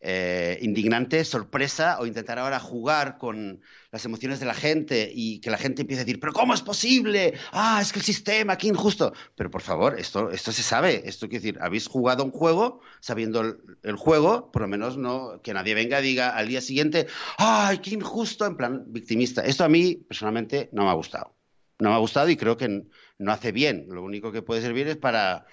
[0.00, 3.60] Eh, indignante, sorpresa o intentar ahora jugar con
[3.90, 6.62] las emociones de la gente y que la gente empiece a decir, pero ¿cómo es
[6.62, 7.34] posible?
[7.50, 9.12] Ah, es que el sistema, qué injusto.
[9.34, 11.02] Pero por favor, esto, esto se sabe.
[11.04, 13.40] Esto quiere decir, habéis jugado un juego sabiendo
[13.82, 17.78] el, juego, por lo menos no que nadie venga y diga al día siguiente, ay,
[17.78, 19.42] qué injusto, en plan victimista.
[19.44, 21.37] Esto a mí personalmente no me ha gustado
[21.78, 22.84] no me ha gustado y creo que
[23.18, 23.86] no hace bien.
[23.88, 25.46] Lo único que puede servir es para,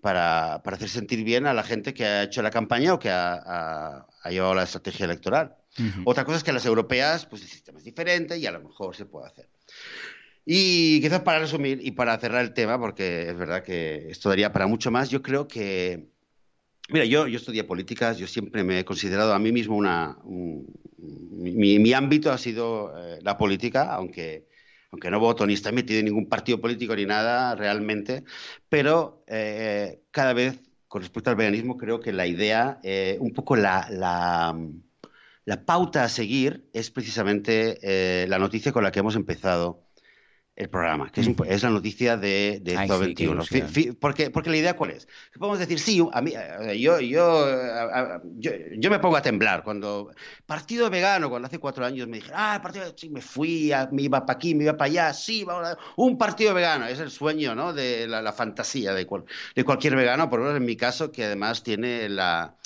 [0.00, 4.06] para, hacer sentir bien a la gente que ha hecho la campaña o que ha,
[4.30, 5.54] llevado la estrategia electoral.
[6.04, 8.94] Otra cosa es que las europeas, pues el sistema es diferente y a lo mejor
[8.94, 9.48] se puede hacer.
[10.46, 14.52] Y quizás para resumir y para cerrar el tema, porque es verdad que esto daría
[14.52, 16.14] para mucho más, yo creo que
[16.90, 20.18] Mira, yo, yo estudié políticas, yo siempre me he considerado a mí mismo una...
[20.26, 24.46] mi, ámbito ha sido eh, la política, aunque
[24.94, 28.24] aunque no voto ni estoy metido en ningún partido político ni nada realmente,
[28.68, 33.56] pero eh, cada vez con respecto al veganismo creo que la idea, eh, un poco
[33.56, 34.54] la, la,
[35.66, 39.83] pauta a seguir es precisamente eh, la noticia con la que hemos empezado
[40.56, 43.42] el programa, que es, la noticia de, de 21.
[43.98, 45.08] porque, porque la idea cuál es?
[45.36, 46.32] Podemos decir, sí, a mí,
[46.78, 47.46] yo, yo,
[48.38, 50.12] yo, me pongo a temblar cuando
[50.46, 54.24] partido vegano, cuando hace cuatro años me dije, ah, partido, sí, me fui, me iba
[54.24, 55.44] para aquí, me iba para allá, sí,
[55.96, 57.72] un partido vegano, es el sueño, ¿no?
[57.72, 59.06] De la, fantasía de,
[59.56, 62.56] de cualquier vegano, por lo menos en mi caso, que además tiene la,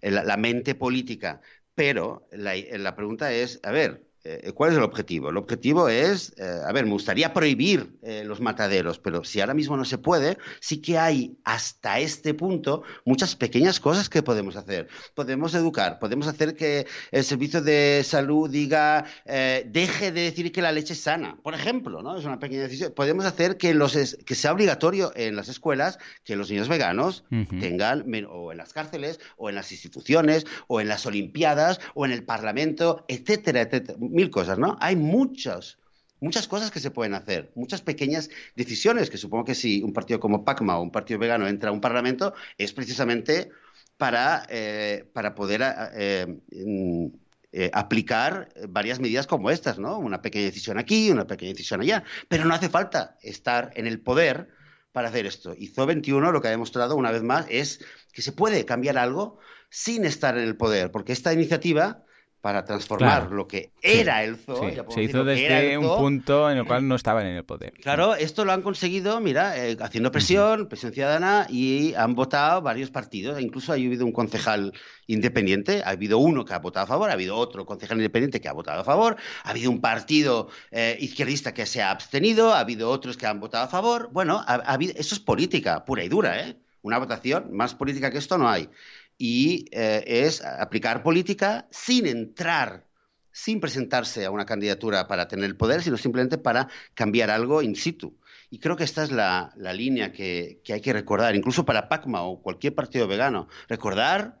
[0.00, 1.40] la, mente política.
[1.76, 5.30] Pero la, la pregunta es, a ver, eh, ¿Cuál es el objetivo?
[5.30, 9.54] El objetivo es, eh, a ver, me gustaría prohibir eh, los mataderos, pero si ahora
[9.54, 14.56] mismo no se puede, sí que hay hasta este punto muchas pequeñas cosas que podemos
[14.56, 14.88] hacer.
[15.14, 20.72] Podemos educar, podemos hacer que el servicio de salud diga, deje de decir que la
[20.72, 22.18] leche es sana, por ejemplo, ¿no?
[22.18, 22.92] Es una pequeña decisión.
[22.94, 27.24] Podemos hacer que, los que sea obligatorio en las escuelas que los niños veganos
[27.60, 32.12] tengan, o en las cárceles, o en las instituciones, o en las olimpiadas, o en
[32.12, 34.76] el parlamento, etcétera, etcétera mil cosas, ¿no?
[34.80, 35.78] Hay muchas,
[36.20, 40.18] muchas cosas que se pueden hacer, muchas pequeñas decisiones que supongo que si un partido
[40.18, 43.50] como PACMA o un partido vegano entra a un parlamento es precisamente
[43.96, 45.62] para, eh, para poder
[45.94, 47.06] eh, mm,
[47.52, 49.98] eh, aplicar varias medidas como estas, ¿no?
[49.98, 54.00] Una pequeña decisión aquí, una pequeña decisión allá, pero no hace falta estar en el
[54.00, 54.48] poder
[54.92, 55.54] para hacer esto.
[55.56, 59.38] Y ZO21 lo que ha demostrado una vez más es que se puede cambiar algo
[59.68, 62.05] sin estar en el poder, porque esta iniciativa
[62.46, 64.70] para transformar lo que era el zoo.
[64.90, 67.72] Se hizo desde un punto en el cual no estaban en el poder.
[67.72, 72.92] Claro, esto lo han conseguido, mira, eh, haciendo presión, presión ciudadana, y han votado varios
[72.92, 73.40] partidos.
[73.40, 74.72] Incluso ha habido un concejal
[75.08, 78.48] independiente, ha habido uno que ha votado a favor, ha habido otro concejal independiente que
[78.48, 82.60] ha votado a favor, ha habido un partido eh, izquierdista que se ha abstenido, ha
[82.60, 84.10] habido otros que han votado a favor.
[84.12, 84.44] Bueno,
[84.78, 86.56] eso es política pura y dura, ¿eh?
[86.82, 88.70] Una votación más política que esto no hay
[89.18, 92.86] y eh, es aplicar política sin entrar,
[93.32, 97.76] sin presentarse a una candidatura para tener el poder, sino simplemente para cambiar algo in
[97.76, 98.18] situ.
[98.50, 102.22] Y creo que esta es la, línea que, que, hay que recordar, incluso para Pacma
[102.22, 103.48] o cualquier partido vegano.
[103.68, 104.40] Recordar,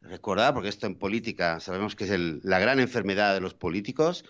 [0.00, 4.24] recordar, porque esto en política sabemos que es la gran enfermedad de los políticos,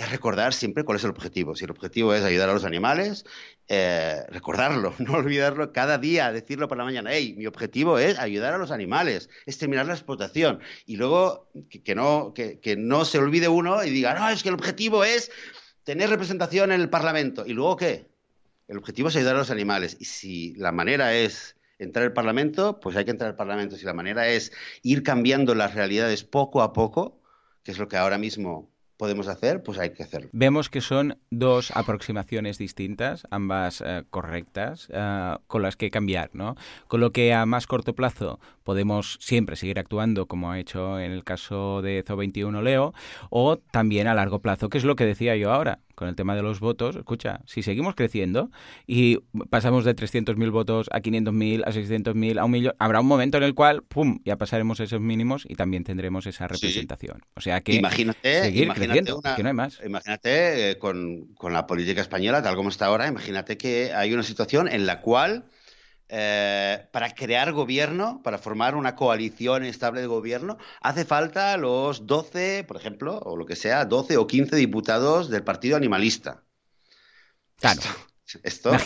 [0.00, 1.54] es recordar siempre cuál es el objetivo.
[1.54, 3.26] Si el objetivo es ayudar a los animales,
[3.68, 8.54] eh, recordarlo, no olvidarlo cada día, decirlo por la mañana, hey, mi objetivo es ayudar
[8.54, 10.60] a los animales, es terminar la explotación.
[10.86, 11.50] Y luego
[11.84, 15.30] que, no, que, no se olvide uno y diga, no, es que el objetivo es
[15.84, 17.44] tener representación en el Parlamento.
[17.44, 18.08] ¿Y luego qué?
[18.68, 19.98] El objetivo es ayudar a los animales.
[20.00, 23.76] Y si la manera es entrar al Parlamento, pues hay que entrar al Parlamento.
[23.76, 24.50] Si la manera es
[24.82, 27.20] ir cambiando las realidades poco a poco,
[27.62, 28.70] que es lo que ahora mismo
[29.00, 30.28] podemos hacer, pues hay que hacerlo.
[30.32, 36.54] Vemos que son dos aproximaciones distintas, ambas eh, correctas, eh, con las que cambiar, ¿no?
[36.86, 41.12] Con lo que a más corto plazo podemos siempre seguir actuando como ha hecho en
[41.12, 42.92] el caso de Zo21 Leo,
[43.30, 46.34] o también a largo plazo, que es lo que decía yo ahora con el tema
[46.34, 48.50] de los votos, escucha, si seguimos creciendo
[48.86, 49.18] y
[49.50, 53.42] pasamos de 300.000 votos a 500.000, a 600.000, a un millón, habrá un momento en
[53.42, 57.20] el cual, ¡pum!, ya pasaremos esos mínimos y también tendremos esa representación.
[57.34, 59.78] O sea que imagínate, seguir creciendo, que no hay más.
[59.84, 64.22] Imagínate eh, con, con la política española, tal como está ahora, imagínate que hay una
[64.22, 65.44] situación en la cual
[66.10, 72.64] eh, para crear gobierno, para formar una coalición estable de gobierno, hace falta los 12,
[72.64, 76.42] por ejemplo, o lo que sea, 12 o 15 diputados del Partido Animalista.
[77.60, 77.82] Claro.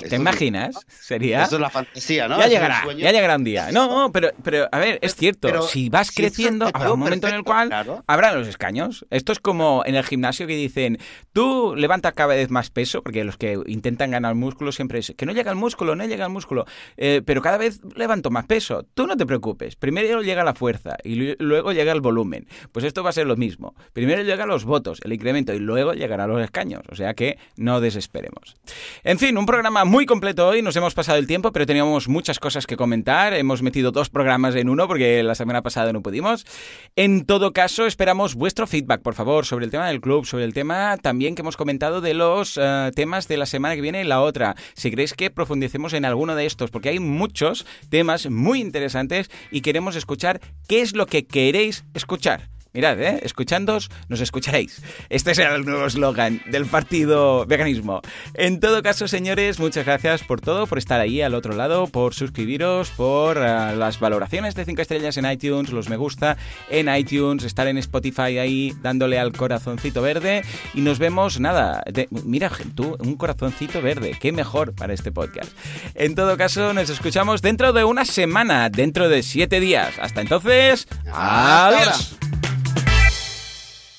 [0.09, 0.77] ¿Te imaginas?
[0.89, 1.45] Sería.
[1.45, 2.39] Esto es la fantasía, ¿no?
[2.39, 3.71] Ya llegará, ya llegará un día.
[3.73, 5.63] No, pero, pero a ver, es cierto.
[5.63, 7.71] si vas creciendo, habrá un momento en el cual
[8.07, 9.07] habrá los escaños.
[9.11, 10.99] Esto es como en el gimnasio que dicen,
[11.33, 15.27] tú levanta cada vez más peso, porque los que intentan ganar músculo siempre es que
[15.27, 16.67] no llega el músculo, no llega el músculo,
[16.97, 18.87] eh, pero cada vez levanto más peso.
[18.95, 19.77] Tú no te preocupes.
[19.77, 22.47] Primero llega la fuerza y luego llega el volumen.
[22.73, 23.75] Pues esto va a ser lo mismo.
[23.93, 26.83] Primero llegan los votos, el incremento y luego llegará los escaños.
[26.91, 28.57] O sea que no desesperemos.
[29.03, 32.39] En fin, un programa muy completo hoy, nos hemos pasado el tiempo, pero teníamos muchas
[32.39, 33.35] cosas que comentar.
[33.35, 36.47] Hemos metido dos programas en uno porque la semana pasada no pudimos.
[36.97, 40.55] En todo caso, esperamos vuestro feedback, por favor, sobre el tema del club, sobre el
[40.55, 44.05] tema también que hemos comentado de los eh, temas de la semana que viene y
[44.05, 44.55] la otra.
[44.75, 49.63] Si queréis que profundicemos en alguno de estos, porque hay muchos temas muy interesantes y
[49.63, 52.49] queremos escuchar qué es lo que queréis escuchar.
[52.75, 53.21] Mirad, ¿eh?
[53.23, 54.83] escuchándos, nos escucharéis.
[55.09, 58.03] Este será el nuevo eslogan del partido veganismo.
[58.35, 62.15] En todo caso, señores, muchas gracias por todo, por estar ahí al otro lado, por
[62.15, 66.37] suscribiros, por uh, las valoraciones de 5 estrellas en iTunes, los me gusta
[66.69, 70.43] en iTunes, estar en Spotify ahí dándole al corazoncito verde.
[70.75, 75.53] Y nos vemos, nada, mira, tú, un corazoncito verde, qué mejor para este podcast.
[75.95, 79.95] En todo caso, nos escuchamos dentro de una semana, dentro de 7 días.
[80.01, 82.17] Hasta entonces, adiós.